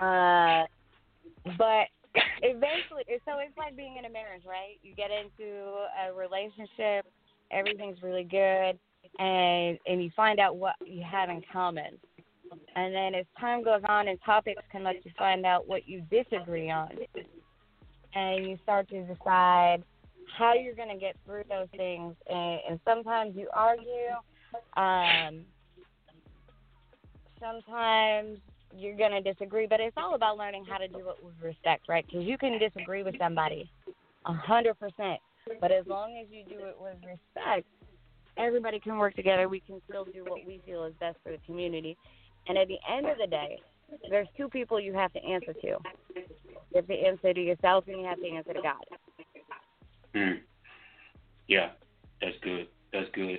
[0.00, 0.64] Uh,
[1.56, 1.88] but
[2.42, 4.78] eventually, so it's like being in a marriage, right?
[4.82, 7.06] You get into a relationship,
[7.50, 8.78] everything's really good,
[9.18, 11.98] and and you find out what you have in common.
[12.76, 16.02] And then as time goes on and topics can let you find out what you
[16.10, 16.90] disagree on
[18.14, 19.82] and you start to decide
[20.36, 22.14] how you're going to get through those things.
[22.28, 23.84] And, and sometimes you argue.
[24.76, 25.44] Um,
[27.40, 28.38] sometimes
[28.76, 31.88] you're going to disagree, but it's all about learning how to do it with respect,
[31.88, 32.04] right?
[32.06, 33.70] Because you can disagree with somebody
[34.26, 35.20] a hundred percent,
[35.60, 37.66] but as long as you do it with respect,
[38.36, 39.48] everybody can work together.
[39.48, 41.96] We can still do what we feel is best for the community.
[42.46, 43.58] And at the end of the day,
[44.10, 45.66] there's two people you have to answer to.
[45.66, 48.84] You have to answer to yourself and you have to answer to God.
[50.14, 50.40] Mm.
[51.46, 51.70] Yeah,
[52.20, 52.68] that's good.
[52.92, 53.38] That's good.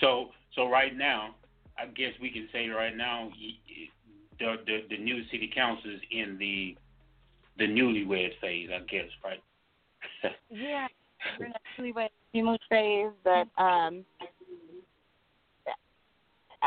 [0.00, 1.34] So so right now,
[1.78, 3.90] I guess we can say right now, y- y-
[4.38, 6.76] the the, the new city council is in the
[7.58, 9.42] the newlywed phase, I guess, right?
[10.50, 10.88] yeah,
[11.38, 14.04] we're in a newlywed honeymoon phase, but um,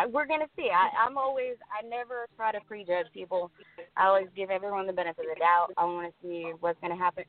[0.05, 0.69] we're gonna see.
[0.69, 3.51] I, I'm always, I never try to prejudge people.
[3.95, 5.69] I always give everyone the benefit of the doubt.
[5.77, 7.23] I want to see what's gonna happen.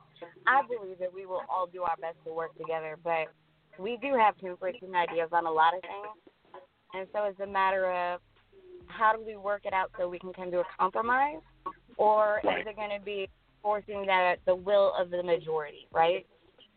[0.46, 3.28] I believe that we will all do our best to work together, but
[3.78, 6.62] we do have conflicting ideas on a lot of things,
[6.94, 8.20] and so it's a matter of
[8.86, 11.40] how do we work it out so we can come to a compromise,
[11.96, 12.60] or right.
[12.60, 13.28] is it going to be
[13.62, 16.26] forcing that the will of the majority, right?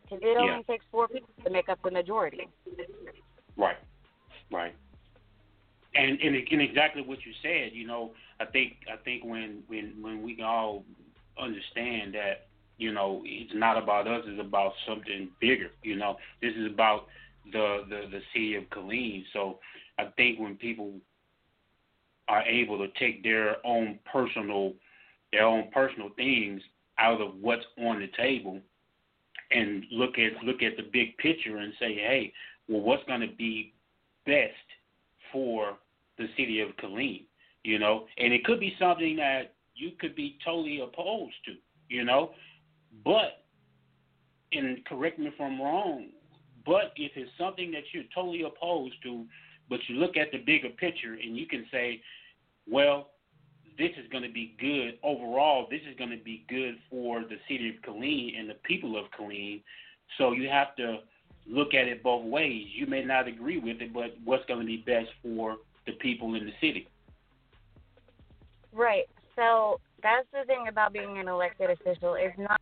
[0.02, 0.62] Because it only Yeah.
[0.62, 2.48] takes four people to make up the majority.
[3.56, 3.76] Right,
[4.50, 4.74] right.
[5.94, 7.72] And and exactly what you said.
[7.72, 10.84] You know, I think I think when when when we all
[11.40, 12.46] understand that
[12.78, 15.70] you know it's not about us; it's about something bigger.
[15.82, 17.06] You know, this is about
[17.52, 19.24] the the the city of Killeen.
[19.32, 19.58] So
[19.98, 20.92] I think when people
[22.28, 24.72] are able to take their own personal
[25.32, 26.62] their own personal things
[26.98, 28.60] out of what's on the table
[29.50, 32.32] and look at look at the big picture and say, hey,
[32.68, 33.72] well, what's going to be
[34.24, 34.52] best
[35.32, 35.76] for
[36.18, 37.24] the city of Killeen,
[37.62, 38.06] you know?
[38.18, 41.54] And it could be something that you could be totally opposed to,
[41.88, 42.32] you know,
[43.04, 43.42] but
[44.52, 46.08] and correct me if I'm wrong,
[46.66, 49.24] but if it's something that you're totally opposed to,
[49.68, 52.02] but you look at the bigger picture and you can say,
[52.70, 53.08] well,
[53.78, 55.66] this is going to be good overall.
[55.70, 59.06] This is going to be good for the city of Killeen and the people of
[59.18, 59.62] Killeen.
[60.18, 60.98] So you have to
[61.46, 62.66] look at it both ways.
[62.74, 65.56] You may not agree with it, but what's going to be best for
[65.86, 66.88] the people in the city?
[68.72, 69.04] Right.
[69.36, 72.14] So that's the thing about being an elected official.
[72.14, 72.60] It's not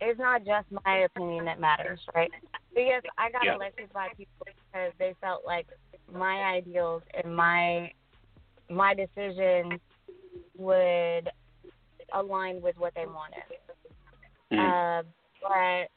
[0.00, 2.30] it's not just my opinion that matters, right?
[2.74, 3.54] Because I got Yeah.
[3.56, 5.66] elected by people because they felt like
[6.12, 7.92] my ideals and my
[8.68, 9.80] my decisions
[10.56, 11.28] would
[12.12, 13.42] align with what they wanted.
[14.52, 15.02] Uh,
[15.42, 15.88] but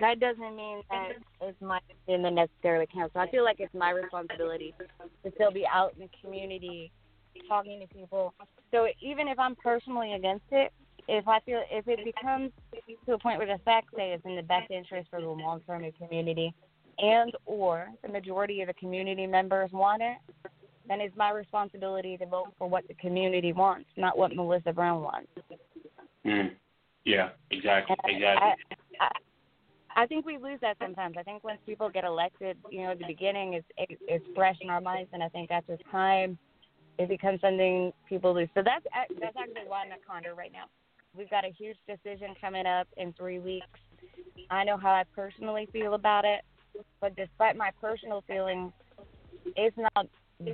[0.00, 1.08] that doesn't mean that
[1.40, 3.14] it's my opinion that necessarily counts.
[3.14, 4.74] So I feel like it's my responsibility
[5.24, 6.90] to still be out in the community
[7.48, 8.34] talking to people.
[8.70, 10.72] So even if I'm personally against it,
[11.06, 12.50] if I feel if it becomes
[13.06, 15.60] to a point where the facts say it's in the best interest for the long
[15.66, 16.54] term community
[16.98, 20.16] and or the majority of the community members want it,
[20.88, 25.02] then it's my responsibility to vote for what the community wants, not what Melissa Brown
[25.02, 25.28] wants.
[26.24, 26.52] Mm.
[27.04, 28.48] Yeah, exactly, exactly.
[28.48, 28.76] I, I
[30.06, 31.16] think we lose that sometimes.
[31.18, 34.56] I think once people get elected, you know, at the beginning, it's it, it's fresh
[34.60, 36.38] in our minds, and I think after time,
[36.98, 38.48] it becomes something people lose.
[38.54, 40.64] So that's uh, that's actually why I'm at Conder right now.
[41.16, 43.66] We've got a huge decision coming up in three weeks.
[44.50, 46.42] I know how I personally feel about it,
[47.00, 48.72] but despite my personal feelings,
[49.56, 50.06] it's not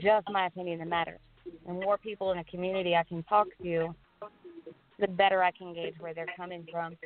[0.02, 1.20] just my opinion that matters.
[1.66, 3.94] The more people in a community I can talk to,
[4.98, 6.96] the better I can gauge where they're coming from.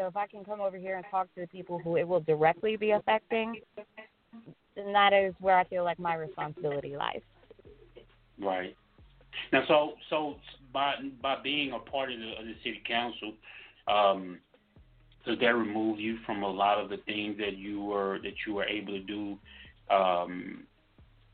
[0.00, 2.20] So if I can come over here and talk to the people who it will
[2.20, 3.56] directly be affecting,
[4.74, 7.20] then that is where I feel like my responsibility lies.
[8.40, 8.74] Right.
[9.52, 10.36] Now, so so
[10.72, 13.34] by by being a part of the, of the city council,
[13.88, 14.38] um,
[15.26, 18.54] does that remove you from a lot of the things that you were that you
[18.54, 19.38] were able to do
[19.94, 20.62] um,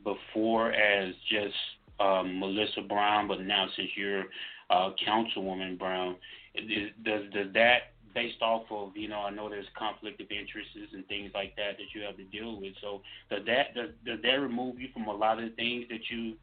[0.03, 1.55] before as just
[2.01, 4.25] um, Melissa Brown, but now since you're
[4.69, 6.17] uh, Councilwoman Brown,
[6.53, 10.73] is, does does that based off of you know I know there's conflict of interests
[10.91, 12.73] and things like that that you have to deal with.
[12.81, 16.09] So does that does, does that remove you from a lot of the things that
[16.09, 16.33] you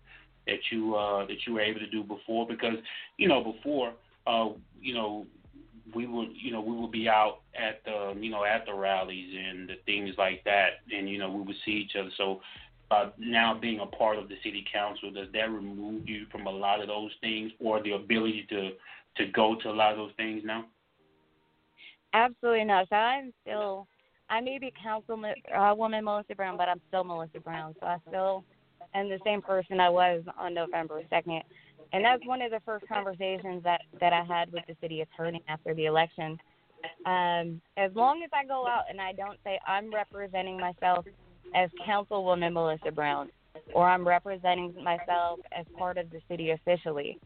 [0.47, 2.47] that you uh, that you were able to do before?
[2.47, 2.79] Because
[3.17, 3.93] you know before
[4.29, 4.51] uh,
[4.81, 5.27] you know
[5.97, 9.35] we would you know we would be out at the you know at the rallies
[9.37, 12.11] and the things like that, and you know we would see each other.
[12.17, 12.41] So
[12.93, 16.53] uh, now being a part of the city council, does that remove you from a
[16.53, 18.71] lot of those things, or the ability to
[19.17, 20.67] to go to a lot of those things now?
[22.15, 22.89] Absolutely not.
[22.89, 23.89] So I'm still,
[24.31, 27.75] I may be Councilman uh, Woman Melissa Brown, but I'm still Melissa Brown.
[27.81, 28.45] So I still
[28.95, 31.43] am the same person I was on November 2nd.
[31.93, 35.43] And that's one of the first conversations that, that I had with the city attorney
[35.49, 36.39] after the election.
[37.05, 41.07] Um, as long as I go out and I don't say I'm representing myself
[41.55, 43.31] as Councilwoman Melissa Brown
[43.75, 47.19] or I'm representing myself as part of the city officially,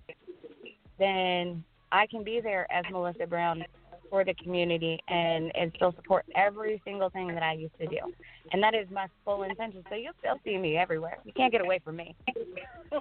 [0.99, 1.63] then
[1.93, 3.65] I can be there as Melissa Brown
[4.11, 7.99] for the community and and still support every single thing that I used to do.
[8.53, 9.83] And that is my full intention.
[9.89, 11.19] So you'll still see me everywhere.
[11.25, 12.15] You can't get away from me.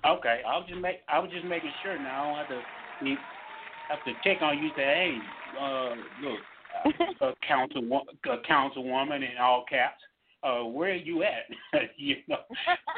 [0.06, 2.36] Okay, I'll just make I was just making sure now.
[2.36, 3.16] I don't have to
[3.90, 4.70] have to check on you.
[4.76, 5.18] Say, hey,
[5.60, 6.40] uh, look,
[7.22, 7.84] a council
[8.26, 10.02] a councilwoman in all caps.
[10.44, 11.46] Uh, where are you at?
[11.98, 12.38] you know.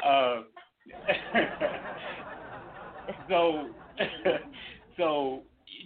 [0.06, 0.42] Uh,
[3.28, 3.68] so
[4.96, 5.42] so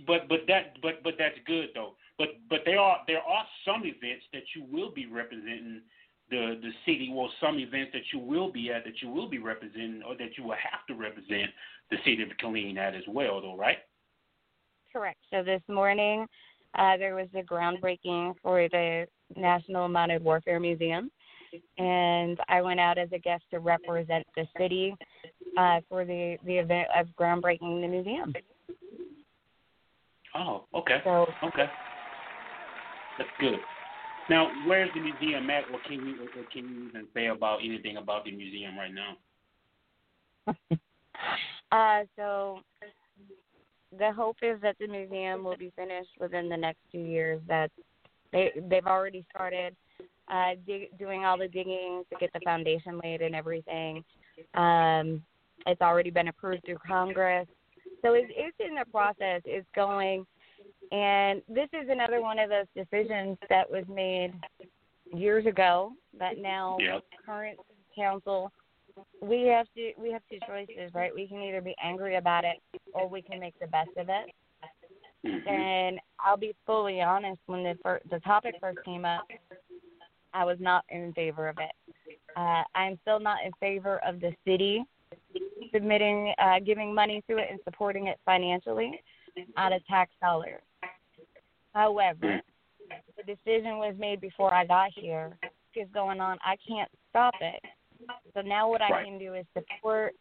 [0.07, 1.95] but but that but but that's good though.
[2.19, 5.83] But but there are there are some events that you will be representing
[6.31, 9.39] the the city, or some events that you will be at that you will be
[9.39, 11.51] representing, or that you will have to represent
[11.91, 13.79] the city of Killeen at as well, though, right?
[14.93, 15.19] Correct.
[15.31, 16.27] So this morning,
[16.79, 19.07] uh, there was a groundbreaking for the
[19.37, 21.11] National Mounted Warfare Museum,
[21.79, 24.95] and I went out as a guest to represent the city
[25.59, 28.33] uh, for the the event of groundbreaking the museum.
[30.37, 31.01] Oh, okay.
[31.05, 31.67] So, okay.
[33.19, 33.59] That's good.
[34.31, 35.71] Now, where's the museum at?
[35.71, 39.17] What can you what can you even say about anything about the museum right now?
[41.73, 42.61] uh, so
[43.99, 47.41] the hope is that the museum will be finished within the next two years.
[47.49, 47.71] That
[48.33, 49.77] they they've already started
[50.29, 54.03] uh, dig, doing all the digging to get the foundation laid and everything.
[54.55, 55.23] Um,
[55.67, 57.47] it's already been approved through Congress,
[58.03, 59.43] so it's it's in the process.
[59.45, 60.27] It's going,
[60.95, 64.33] and this is another one of those decisions that was made
[65.13, 67.03] years ago that now Yep.
[67.27, 67.59] current
[67.97, 68.53] council
[69.21, 71.13] we have to we have two choices, right?
[71.13, 72.59] We can either be angry about it
[72.93, 74.33] or we can make the best of it.
[75.49, 79.27] And I'll be fully honest, when the fir- the topic first came up,
[80.33, 81.73] I was not in favor of it.
[82.37, 84.85] Uh, I'm still not in favor of the city
[85.73, 89.01] submitting, uh, giving money to it and supporting it financially
[89.57, 90.61] out of tax dollars.
[91.75, 92.41] However,
[93.17, 95.37] the decision was made before I got here.
[95.77, 96.39] Is going on.
[96.45, 97.61] I can't stop it.
[98.33, 99.05] So now what I Right.
[99.05, 100.15] can do is support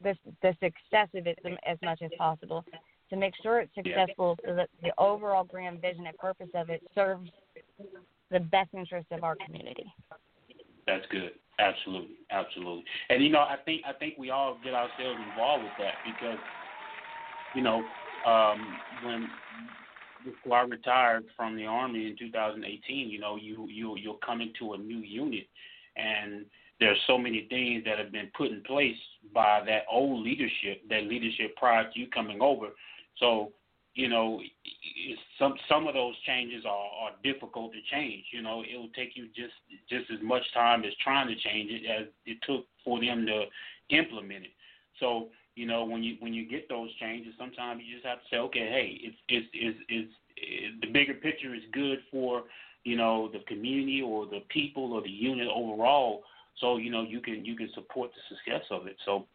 [0.00, 2.64] the the success of it as much as possible
[3.08, 4.06] to make sure it's Yeah.
[4.06, 7.32] successful so that the overall grand vision and purpose of it serves
[8.28, 9.92] the best interest of our community.
[10.86, 11.36] That's good.
[11.58, 12.84] Absolutely, absolutely.
[13.08, 16.38] And you know, I think I think we all get ourselves involved with that because,
[17.56, 17.84] you know,
[18.24, 19.28] um, when
[20.24, 24.74] before I retired from the army in 2018, you know, you you you're coming to
[24.74, 25.46] a new unit,
[25.96, 26.44] and
[26.80, 28.96] there's so many things that have been put in place
[29.34, 32.68] by that old leadership, that leadership prior to you coming over.
[33.18, 33.52] So,
[33.94, 34.40] you know,
[35.38, 38.24] some some of those changes are, are difficult to change.
[38.32, 39.54] You know, it will take you just
[39.88, 43.44] just as much time as trying to change it as it took for them to
[43.94, 44.52] implement it.
[44.98, 48.24] So, you know, when you when you get those changes, sometimes you just have to
[48.30, 52.44] say, okay, hey, it's it's it's, it's, it's the bigger picture is good for
[52.84, 56.22] you know the community or the people or the unit overall.
[56.58, 58.96] So you know you can you can support the success of it.
[59.04, 59.26] So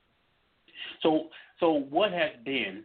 [1.02, 1.28] so
[1.60, 2.84] so what has been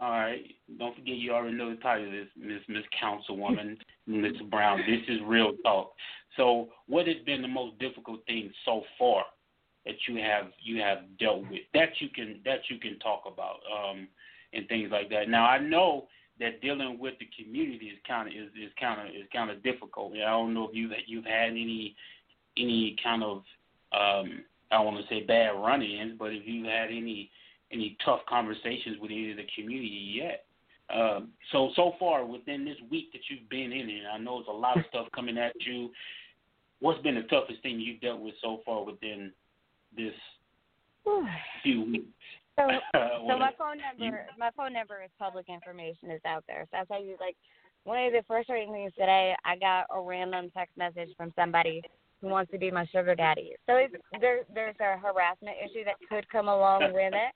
[0.00, 0.42] all right.
[0.80, 3.76] Don't forget you already know the title of this, Miss Miss Councilwoman,
[4.08, 4.80] Miss Brown.
[4.80, 5.92] This is real talk.
[6.36, 9.24] So what has been the most difficult thing so far
[9.84, 13.60] that you have you have dealt with that you can that you can talk about
[13.72, 14.08] um
[14.52, 15.28] and things like that.
[15.28, 16.06] Now I know
[16.38, 19.62] that dealing with the community is kind of is, is kind of is kind of
[19.62, 20.12] difficult.
[20.14, 21.94] I don't know if you that you've had any
[22.56, 23.38] any kind of
[23.92, 27.30] um I don't want to say bad run-ins, but if you've had any
[27.72, 30.44] any tough conversations with any of the community yet.
[30.94, 34.48] Um, so so far within this week that you've been in it, I know it's
[34.48, 35.90] a lot of stuff coming at you.
[36.80, 39.32] What's been the toughest thing you've dealt with so far within
[39.96, 40.14] this
[41.62, 42.06] few weeks?
[42.56, 46.10] So, so my phone number, my phone number is public information.
[46.10, 46.66] is out there.
[46.70, 47.36] So I'll tell you, like,
[47.84, 51.82] one of the frustrating things today, I got a random text message from somebody
[52.20, 53.54] who wants to be my sugar daddy.
[53.66, 57.34] So it's, there, there's a harassment issue that could come along with it.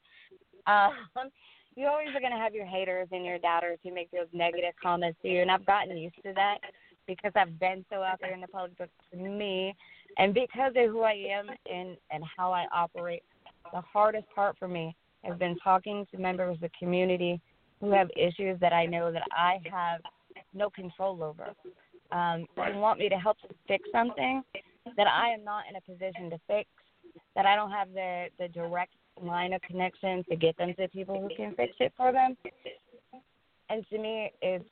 [0.68, 1.30] Um,
[1.74, 4.74] you always are going to have your haters and your doubters who make those negative
[4.80, 6.58] comments to you, and I've gotten used to that
[7.06, 8.72] because I've been so out there in the public.
[8.78, 9.74] But to me,
[10.18, 13.22] and because of who I am and and how I operate,
[13.72, 14.94] the hardest part for me
[15.24, 17.40] has been talking to members of the community
[17.80, 20.00] who have issues that I know that I have
[20.54, 21.52] no control over.
[22.12, 23.36] Um, who want me to help
[23.66, 24.42] fix something
[24.96, 26.68] that I am not in a position to fix,
[27.34, 31.20] that I don't have the the direct line of connection to get them to people
[31.20, 32.36] who can fix it for them.
[33.68, 34.64] And to me, it's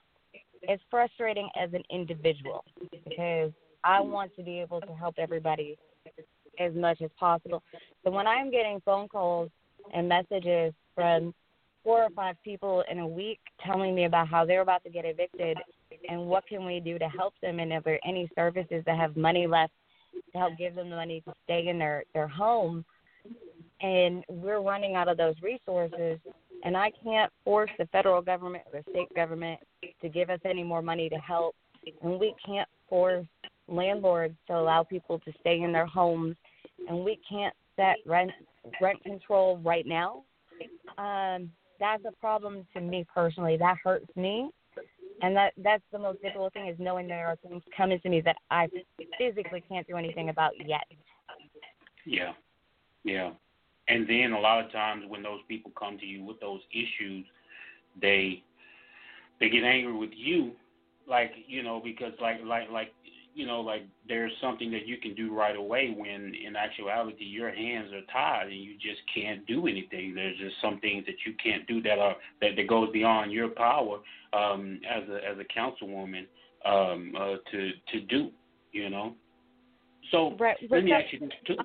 [0.63, 2.65] it's frustrating as an individual
[3.05, 3.53] because
[3.85, 5.77] I want to be able to help everybody
[6.59, 7.63] as much as possible.
[8.03, 9.51] So when I'm getting phone calls
[9.93, 11.35] and messages from
[11.83, 15.05] four or five people in a week telling me about how they're about to get
[15.05, 15.59] evicted
[16.09, 18.97] and what can we do to help them and if there are any services that
[18.97, 19.73] have money left
[20.33, 22.85] to help give them the money to stay in their their home
[23.83, 26.19] and we're running out of those resources
[26.65, 29.61] and I can't force the federal government or the state government
[30.01, 31.55] to give us any more money to help
[32.03, 33.27] and we can't force
[33.69, 36.37] landlords to allow people to stay in their homes
[36.89, 38.31] and we can't set rent
[38.81, 40.23] rent control right now
[40.99, 41.51] um
[41.81, 43.57] that's a problem to me personally.
[43.57, 44.51] That hurts me.
[45.23, 48.21] And that that's the most difficult thing is knowing there are things coming to me
[48.23, 48.69] that I
[49.19, 50.85] physically can't do anything about yet.
[52.05, 52.33] Yeah.
[53.05, 53.31] Yeah.
[53.89, 57.27] And then a lot of times when those people come to you with those issues,
[58.01, 58.43] they
[59.41, 60.53] they get angry with you
[61.09, 62.93] like, you know, because like like like
[63.35, 67.53] you know, like there's something that you can do right away when in actuality your
[67.53, 70.15] hands are tied and you just can't do anything.
[70.15, 73.49] There's just some things that you can't do that are that, that goes beyond your
[73.49, 73.99] power
[74.33, 76.27] um, as a as a councilwoman
[76.65, 78.31] um, uh, to to do.
[78.73, 79.15] You know.
[80.11, 81.57] So right, let me ask you too.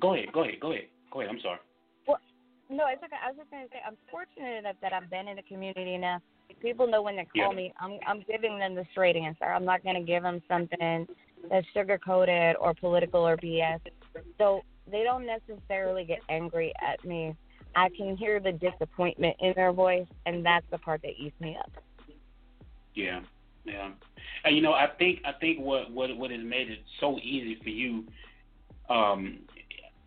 [0.00, 0.32] Go ahead.
[0.32, 0.60] Go ahead.
[0.60, 0.84] Go ahead.
[1.12, 1.34] Go ahead.
[1.34, 1.58] I'm sorry.
[2.06, 2.18] Well,
[2.70, 3.16] no, it's okay.
[3.22, 6.22] I was just to say I'm fortunate enough that I've been in the community enough
[6.60, 7.56] people know when they call yeah.
[7.56, 9.44] me, I'm I'm giving them the straight answer.
[9.44, 11.06] I'm not going to give them something
[11.48, 13.80] that's sugar coated or political or BS.
[14.38, 17.34] So they don't necessarily get angry at me.
[17.76, 21.56] I can hear the disappointment in their voice, and that's the part that eats me
[21.58, 21.70] up.
[22.94, 23.20] Yeah,
[23.64, 23.90] yeah.
[24.44, 27.58] And you know, I think I think what what what has made it so easy
[27.62, 28.04] for you.
[28.88, 29.40] Um,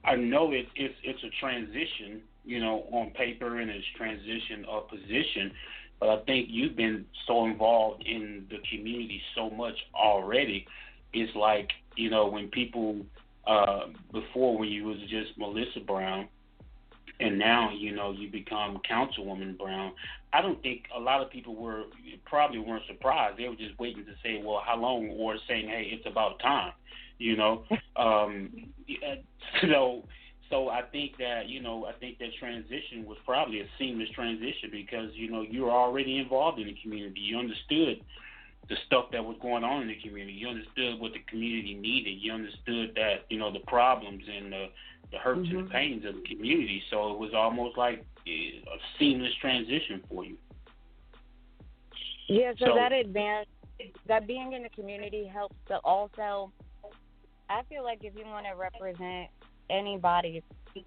[0.04, 4.90] I know it, it's it's a transition, you know, on paper and it's transition of
[4.90, 5.52] position,
[6.04, 10.68] but I think you've been so involved in the community so much already.
[11.14, 13.06] It's like you know when people
[13.48, 16.28] uh, before when you was just Melissa Brown,
[17.22, 19.94] and now you know you become Councilwoman Brown.
[20.34, 21.84] I don't think a lot of people were
[22.26, 23.40] probably weren't surprised.
[23.40, 26.74] They were just waiting to say, well, how long, or saying, hey, it's about time.
[27.18, 27.64] You know,
[27.96, 28.50] um,
[29.62, 30.04] so
[30.54, 34.70] so I think that you know I think that transition was probably a seamless transition
[34.72, 37.22] because you know you were already involved in the community.
[37.22, 38.04] You understood
[38.70, 40.34] the stuff that was going on in the community.
[40.34, 42.20] You understood what the community needed.
[42.22, 44.66] You understood that you know the problems and the
[45.12, 45.58] the hurts mm-hmm.
[45.58, 46.84] and the pains of the community.
[46.92, 48.62] So it was almost like a
[49.00, 50.38] seamless transition for you.
[52.30, 53.48] Yeah, so, so that advance,
[54.08, 56.52] that being in the community helps, but also,
[57.50, 59.30] I feel like if you want to represent
[59.74, 60.44] anybody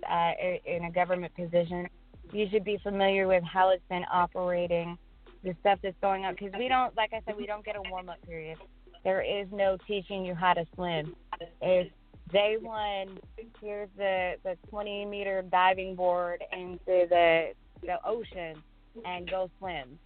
[0.09, 0.33] uh,
[0.65, 1.89] in a government position,
[2.33, 4.97] you should be familiar with how it's been operating,
[5.45, 6.35] the stuff that's going on.
[6.35, 8.59] Because we don't, like I said, we don't get a warm up period.
[9.05, 11.15] There is no teaching you how to swim.
[11.63, 11.91] It's
[12.33, 13.19] day one.
[13.61, 18.63] Here's the the 20 meter diving board into the the ocean
[19.05, 19.99] and go swim.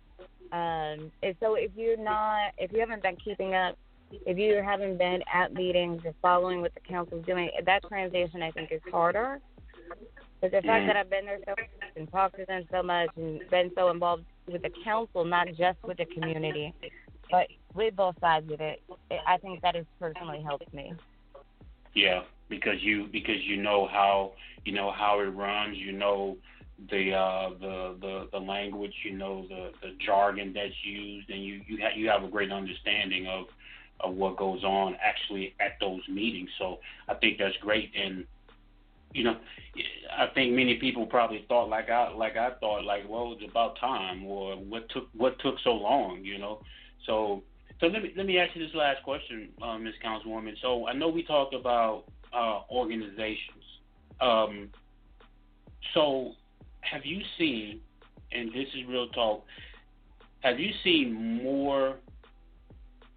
[0.53, 3.79] Um, and so if you're not, if you haven't been keeping up
[4.11, 8.51] if you haven't been at meetings or following what the council's doing, that transition I
[8.51, 9.41] think is harder.
[10.41, 13.11] But the fact that I've been there so much and talked to them so much
[13.17, 16.73] and been so involved with the council, not just with the community,
[17.31, 18.83] but with both sides of it,
[19.27, 20.95] I think that has personally helped me.
[21.95, 24.33] Yeah, because you because you know how
[24.65, 26.37] you know how it runs, you know
[26.91, 31.61] the uh the the the language, you know the the jargon that's used, and you
[31.67, 33.47] you ha- you have a great understanding of
[34.03, 36.51] of what goes on actually at those meetings.
[36.59, 37.93] So I think that's great.
[37.97, 38.25] And
[39.13, 39.37] you know,
[40.17, 43.79] I think many people probably thought like I like I thought like, well, it's about
[43.79, 46.61] time, or what took what took so long, you know.
[47.07, 47.43] So
[47.81, 49.95] so let me let me ask you this last question, uh, Ms.
[50.05, 50.55] Councilwoman.
[50.61, 53.65] So I know we talked about uh, organizations.
[54.21, 54.69] Um,
[55.95, 56.33] so
[56.83, 57.81] have you seen,
[58.33, 59.45] and this is real talk,
[60.41, 61.97] have you seen more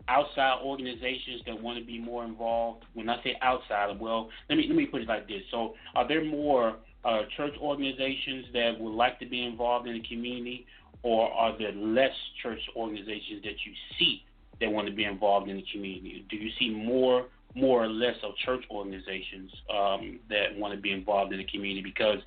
[0.07, 2.85] outside organizations that want to be more involved?
[2.93, 5.41] When I say outside, well, let me let me put it like this.
[5.51, 6.75] So, are there more
[7.05, 10.65] uh, church organizations that would like to be involved in the community,
[11.03, 14.23] or are there less church organizations that you see
[14.59, 16.25] that want to be involved in the community?
[16.29, 20.91] Do you see more more or less of church organizations um, that want to be
[20.91, 22.17] involved in the community because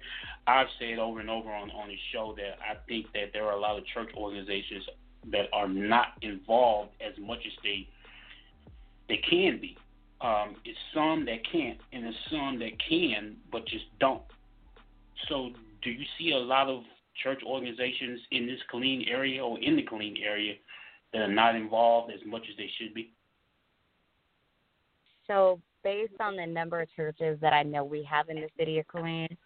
[0.46, 3.52] I've said over and over on, on the show that I think that there are
[3.52, 4.84] a lot of church organizations
[5.32, 7.88] that are not involved as much as they
[9.08, 9.76] they can be.
[10.20, 14.22] Um, it's some that can't, and it's some that can, but just don't.
[15.28, 15.50] So,
[15.82, 16.82] do you see a lot of
[17.22, 20.54] church organizations in this Killeen area or in the Killeen area
[21.12, 23.12] that are not involved as much as they should be?
[25.26, 28.78] So, based on the number of churches that I know we have in the city
[28.78, 29.36] of Killeen,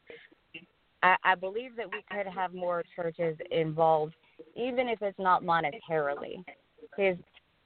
[1.02, 4.14] I, I believe that we could have more churches involved
[4.60, 6.44] even if it's not monetarily.
[6.80, 7.16] Because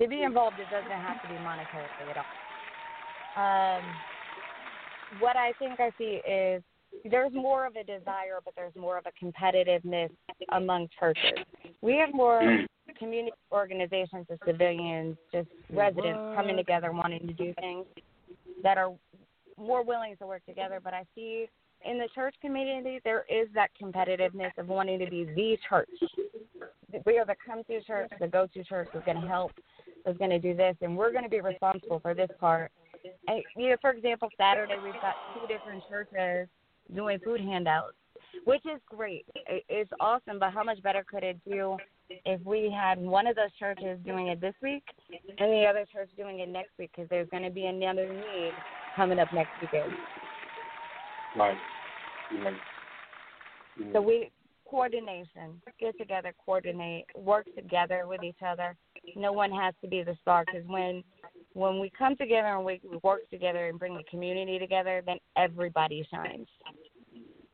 [0.00, 2.24] to be involved, it doesn't have to be monetarily at all.
[3.36, 3.82] Um,
[5.18, 6.62] what I think I see is
[7.10, 10.10] there's more of a desire, but there's more of a competitiveness
[10.52, 11.44] among churches.
[11.82, 12.64] We have more
[12.98, 17.86] community organizations of civilians, just residents coming together wanting to do things
[18.62, 18.92] that are
[19.58, 20.80] more willing to work together.
[20.82, 21.46] But I see
[21.84, 25.88] in the church community, there is that competitiveness of wanting to be the church.
[27.06, 29.52] We are the come-to church, the go-to church is going to help,
[30.06, 32.70] is going to do this, and we're going to be responsible for this part.
[33.28, 36.48] And, you know, for example, Saturday we've got two different churches
[36.94, 37.94] doing food handouts,
[38.44, 39.26] which is great.
[39.46, 41.76] It's awesome, but how much better could it do
[42.08, 44.84] if we had one of those churches doing it this week
[45.38, 46.90] and the other church doing it next week?
[46.94, 48.52] Because there's going to be another need
[48.94, 49.92] coming up next weekend.
[51.36, 51.56] Right.
[52.42, 52.54] Right.
[53.92, 54.30] So we
[54.68, 58.76] coordination, get together, coordinate, work together with each other.
[59.16, 61.02] No one has to be the star because when
[61.52, 66.06] when we come together and we work together and bring the community together, then everybody
[66.12, 66.48] shines.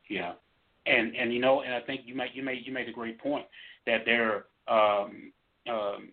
[0.09, 0.33] Yeah,
[0.85, 3.19] and and you know, and I think you made you made you made a great
[3.19, 3.45] point
[3.85, 4.45] that there.
[4.67, 5.31] Um,
[5.69, 6.09] um,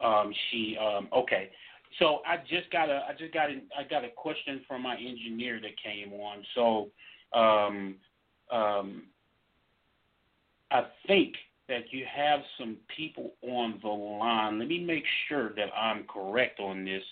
[0.00, 1.50] um, she um, okay.
[1.98, 4.94] So I just got a I just got a, I got a question from my
[4.94, 6.44] engineer that came on.
[6.54, 6.90] So
[7.38, 7.96] um,
[8.50, 9.02] um,
[10.70, 11.34] I think
[11.68, 14.58] that you have some people on the line.
[14.58, 17.02] Let me make sure that I'm correct on this.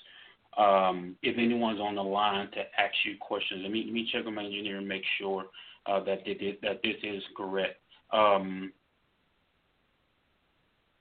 [0.57, 4.25] Um, if anyone's on the line to ask you questions, let me let me check
[4.25, 5.47] with my engineer and make sure
[5.87, 7.81] uh, that it, that this is correct.
[8.13, 8.73] Um,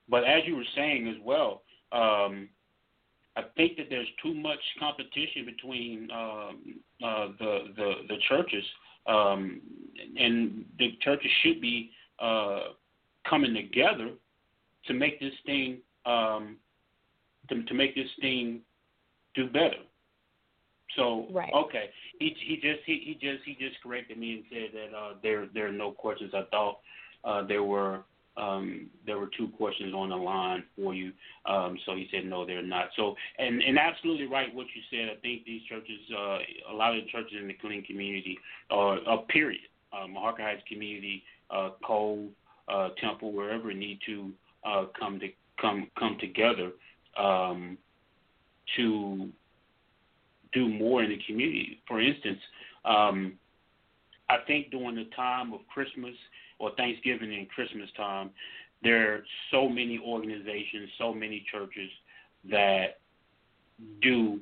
[0.10, 1.62] but as you were saying as well,
[1.92, 2.50] um,
[3.36, 8.64] I think that there's too much competition between um, uh, the, the the churches,
[9.08, 9.62] um,
[10.18, 12.60] and the churches should be uh,
[13.30, 14.10] coming together
[14.88, 16.58] to make this thing um,
[17.50, 18.62] to, to make this thing
[19.36, 19.82] do better.
[20.96, 21.52] So right.
[21.54, 21.90] okay,
[22.20, 25.48] he he just he, he just he just corrected me and said that uh, there
[25.54, 26.34] there are no questions.
[26.36, 26.80] I thought
[27.24, 28.02] uh, there were
[28.36, 31.12] um, there were two questions on the line for you.
[31.46, 32.90] Um, so he said no, they're not.
[32.96, 35.16] So and and absolutely right what you said.
[35.16, 36.38] I think these churches, uh,
[36.72, 38.38] a lot of the churches in the Killeen community,
[38.72, 39.62] or uh, period,
[39.94, 42.28] um, Harker Heights community, uh, Cole,
[42.68, 44.32] uh, Temple, wherever need to
[44.66, 45.28] uh, come to
[45.62, 46.72] come come together
[47.18, 47.78] um,
[48.78, 49.30] to
[50.54, 51.82] do more in the community.
[51.88, 52.40] For instance,
[52.86, 53.34] um,
[54.30, 56.14] I think during the time of Christmas
[56.64, 58.30] or Thanksgiving and Christmas time,
[58.82, 61.90] there are so many organizations, so many churches
[62.50, 63.00] that
[64.02, 64.40] do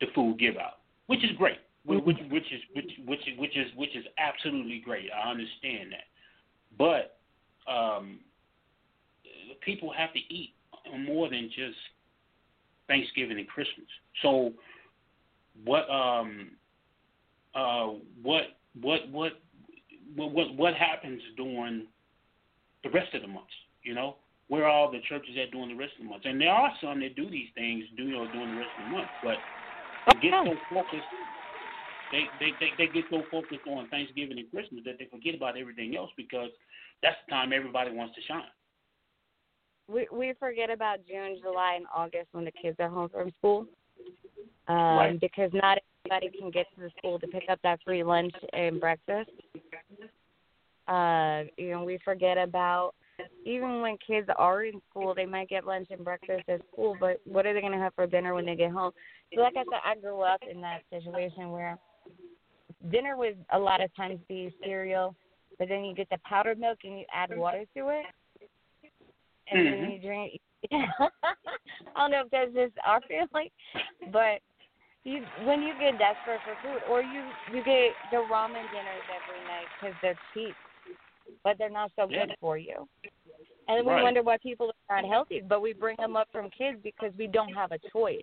[0.00, 1.58] the food give out, which is great.
[1.84, 2.16] Which, which
[2.52, 5.06] is which which which is which is absolutely great.
[5.12, 6.06] I understand that,
[6.78, 7.18] but
[7.70, 8.20] um,
[9.62, 10.54] people have to eat
[11.00, 11.76] more than just
[12.86, 13.86] Thanksgiving and Christmas.
[14.22, 14.52] So,
[15.64, 16.50] what um
[17.54, 17.88] uh
[18.22, 18.42] what
[18.80, 19.32] what what
[20.16, 21.86] what what happens during
[22.84, 23.52] the rest of the months?
[23.82, 24.16] You know,
[24.48, 26.26] where are all the churches at during the rest of the months?
[26.28, 28.84] And there are some that do these things, do you know, during the rest of
[28.84, 29.36] the month, but
[30.08, 31.10] they get so focused.
[32.10, 35.56] They, they they they get so focused on Thanksgiving and Christmas that they forget about
[35.56, 36.50] everything else because
[37.02, 38.52] that's the time everybody wants to shine.
[39.88, 43.66] We we forget about June, July, and August when the kids are home from school,
[44.68, 45.20] um, right.
[45.20, 48.80] because not everybody can get to the school to pick up that free lunch and
[48.80, 49.30] breakfast.
[50.88, 52.94] Uh, you know, we forget about
[53.44, 57.20] even when kids are in school, they might get lunch and breakfast at school, but
[57.24, 58.92] what are they going to have for dinner when they get home?
[59.34, 61.78] So, like I said, I grew up in that situation where
[62.90, 65.14] dinner would a lot of times be cereal,
[65.58, 68.06] but then you get the powdered milk and you add water to it,
[69.50, 69.82] and mm-hmm.
[69.82, 70.40] then you drink.
[70.72, 71.08] I
[71.96, 73.48] don't know if that's just our feeling,
[74.12, 74.40] but
[75.04, 77.22] you when you get desperate for food, or you
[77.52, 80.54] you get the ramen dinners every night because they're cheap,
[81.44, 82.26] but they're not so yeah.
[82.26, 82.88] good for you.
[83.68, 86.78] And we wonder why people are not healthy, but we bring them up from kids
[86.82, 88.22] because we don't have a choice.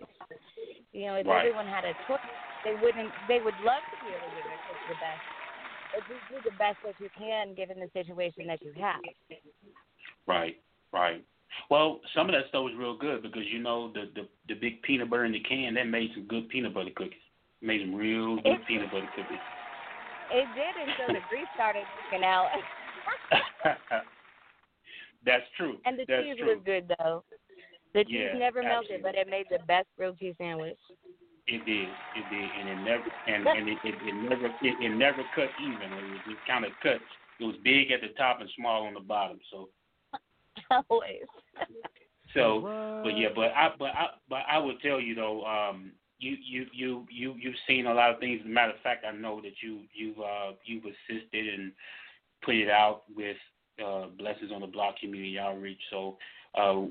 [0.92, 1.38] You know, if right.
[1.38, 2.20] everyone had a choice,
[2.64, 3.10] they wouldn't.
[3.28, 5.24] They would love to be able to give their kids the best.
[5.92, 9.00] But you do the best that you can given the situation that you have.
[10.26, 10.60] Right,
[10.92, 11.24] right.
[11.70, 14.82] Well, some of that stuff was real good because you know the the, the big
[14.82, 17.14] peanut butter in the can that made some good peanut butter cookies.
[17.62, 19.38] Made some real good it, peanut butter cookies.
[20.32, 22.48] It did until the grease started working out.
[25.26, 25.76] That's true.
[25.84, 26.54] And the That's cheese true.
[26.54, 27.24] was good though.
[27.92, 29.02] The cheese Yeah, never melted, absolutely.
[29.02, 30.78] but it made the best grilled cheese sandwich.
[31.46, 34.94] It did, it did, and it never and and it, it, it never it, it
[34.94, 35.82] never cut even.
[35.82, 37.02] It was just kind of cut.
[37.40, 39.40] It was big at the top and small on the bottom.
[39.50, 39.68] So
[40.70, 41.26] Always.
[42.34, 46.36] so, but yeah, but I but I but I would tell you though, um, you
[46.44, 48.40] you you you you've seen a lot of things.
[48.40, 51.72] As a matter of fact, I know that you you've uh, you've assisted and
[52.44, 53.36] put it out with
[53.84, 55.80] uh, Blessings on the Block community outreach.
[55.90, 56.18] So
[56.58, 56.82] uh,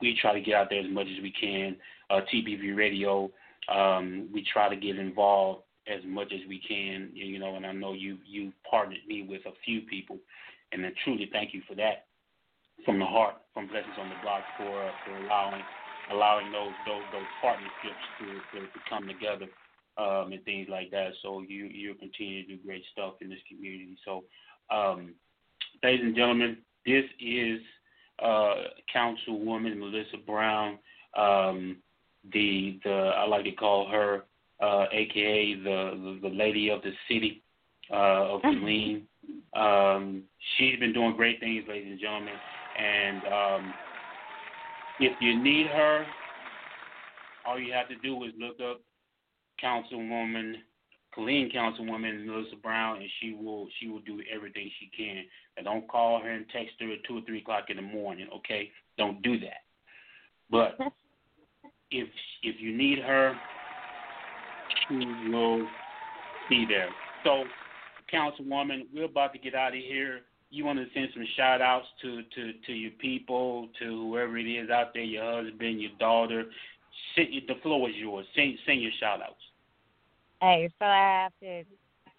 [0.00, 1.76] we try to get out there as much as we can.
[2.10, 3.30] Uh, TPV Radio,
[3.74, 7.10] um, we try to get involved as much as we can.
[7.14, 10.18] You know, and I know you you partnered me with a few people,
[10.72, 12.06] and I truly thank you for that
[12.86, 15.62] from the heart, from Blessings on the Block for uh, for allowing
[16.10, 19.46] allowing those those those partnerships to to, to come together
[19.98, 21.10] um, and things like that.
[21.20, 23.98] So you you continue to do great stuff in this community.
[24.04, 24.24] So,
[24.70, 25.14] um,
[25.82, 27.60] ladies and gentlemen, this is
[28.22, 28.54] uh,
[28.94, 30.78] Councilwoman Melissa Brown,
[31.16, 31.78] um,
[32.32, 34.24] the the I like to call her,
[34.62, 37.42] uh, aka the, the, the lady of the city
[37.90, 39.02] uh, of Killeen.
[39.54, 40.22] Um,
[40.56, 42.34] she's been doing great things, ladies and gentlemen,
[42.78, 43.74] and um,
[45.00, 46.06] if you need her,
[47.46, 48.80] all you have to do is look up
[49.62, 50.54] Councilwoman,
[51.16, 55.24] Killeen Councilwoman Melissa Brown, and she will she will do everything she can.
[55.56, 58.28] And don't call her and text her at two or three o'clock in the morning.
[58.36, 59.64] Okay, don't do that.
[60.50, 60.76] But
[61.90, 62.08] if
[62.42, 63.34] if you need her,
[64.88, 64.96] she
[65.30, 65.66] will
[66.48, 66.88] be there.
[67.24, 67.44] So,
[68.12, 70.20] Councilwoman, we're about to get out of here.
[70.56, 74.44] You want to send some shout outs to, to, to your people, to whoever it
[74.44, 76.44] is out there, your husband, your daughter.
[77.14, 78.24] The floor is yours.
[78.34, 79.34] Send, sing your shout outs.
[80.40, 81.64] Hey, so I have to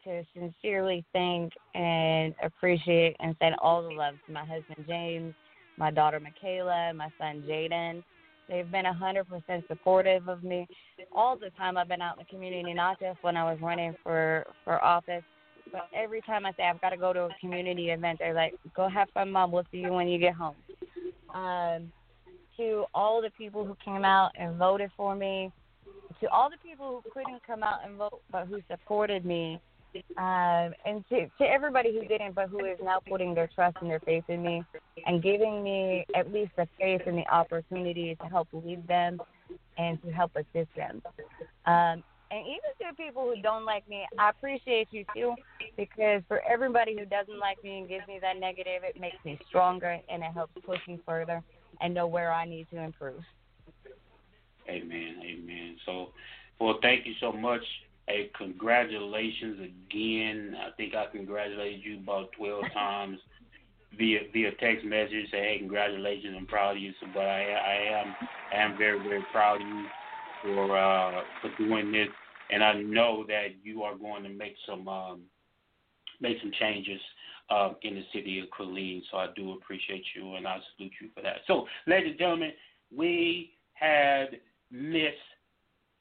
[0.03, 5.33] to sincerely thank and appreciate and send all the love to my husband James,
[5.77, 8.03] my daughter Michaela, my son Jaden.
[8.47, 10.67] They've been a hundred percent supportive of me
[11.13, 13.95] all the time I've been out in the community, not just when I was running
[14.03, 15.23] for for office,
[15.71, 18.55] but every time I say I've got to go to a community event, they're like,
[18.75, 19.51] "Go have fun, mom.
[19.51, 20.55] We'll see you when you get home."
[21.33, 21.91] Um,
[22.57, 25.51] to all the people who came out and voted for me,
[26.19, 29.59] to all the people who couldn't come out and vote but who supported me,
[30.17, 33.89] um, and to to everybody who didn't but who is now putting their trust and
[33.89, 34.63] their faith in me
[35.05, 39.19] and giving me at least the faith and the opportunity to help lead them
[39.77, 41.01] and to help assist them.
[41.65, 45.35] Um, and even to people who don't like me, I appreciate you too,
[45.77, 49.39] because for everybody who doesn't like me and gives me that negative, it makes me
[49.47, 51.41] stronger and it helps push me further
[51.79, 53.21] and know where I need to improve.
[54.69, 55.21] Amen.
[55.23, 55.77] Amen.
[55.85, 56.09] So,
[56.59, 57.61] well, thank you so much.
[58.07, 60.55] Hey, congratulations again.
[60.59, 63.19] I think I congratulated you about 12 times
[63.97, 65.31] via via text message.
[65.31, 66.35] Say, hey, congratulations.
[66.37, 66.91] I'm proud of you.
[66.99, 68.15] So, but I I am
[68.51, 69.85] I am very very proud of you
[70.43, 72.07] for uh, for doing this,
[72.51, 75.21] and I know that you are going to make some um,
[76.21, 76.99] make some changes
[77.49, 79.01] uh, in the city of Killeen.
[79.11, 81.37] So I do appreciate you, and I salute you for that.
[81.47, 82.51] So, ladies and gentlemen,
[82.95, 84.39] we had
[84.71, 85.13] Miss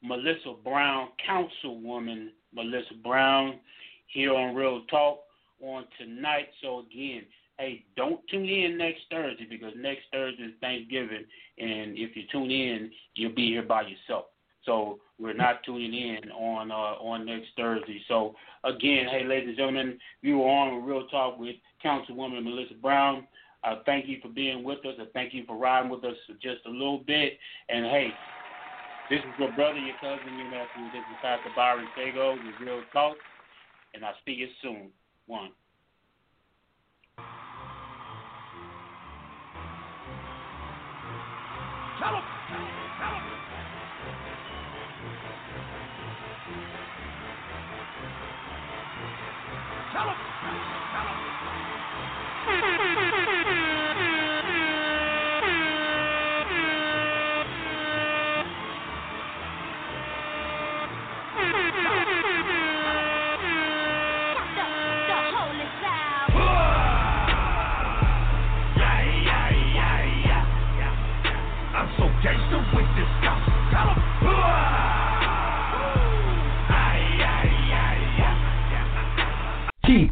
[0.03, 3.59] Melissa Brown, Councilwoman Melissa Brown,
[4.07, 5.21] here on Real Talk
[5.61, 6.49] on tonight.
[6.63, 7.23] So again,
[7.59, 11.25] hey, don't tune in next Thursday because next Thursday is Thanksgiving,
[11.59, 14.27] and if you tune in, you'll be here by yourself.
[14.65, 18.01] So we're not tuning in on uh, on next Thursday.
[18.09, 18.35] So
[18.65, 23.27] again, hey, ladies and gentlemen, you are on a Real Talk with Councilwoman Melissa Brown.
[23.65, 24.95] I thank you for being with us.
[25.01, 27.39] I thank you for riding with us just a little bit.
[27.69, 28.11] And hey,
[29.09, 30.91] this is your brother, your cousin, your nephew.
[30.93, 33.17] This is Pastor Byron Sago with Real Talk.
[33.95, 34.91] And I'll see you soon.
[35.27, 35.51] One.
[41.99, 42.36] Tell him.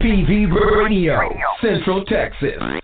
[0.05, 1.31] TPV Radio,
[1.63, 2.84] Central Texas.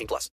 [0.01, 0.29] 18 plus.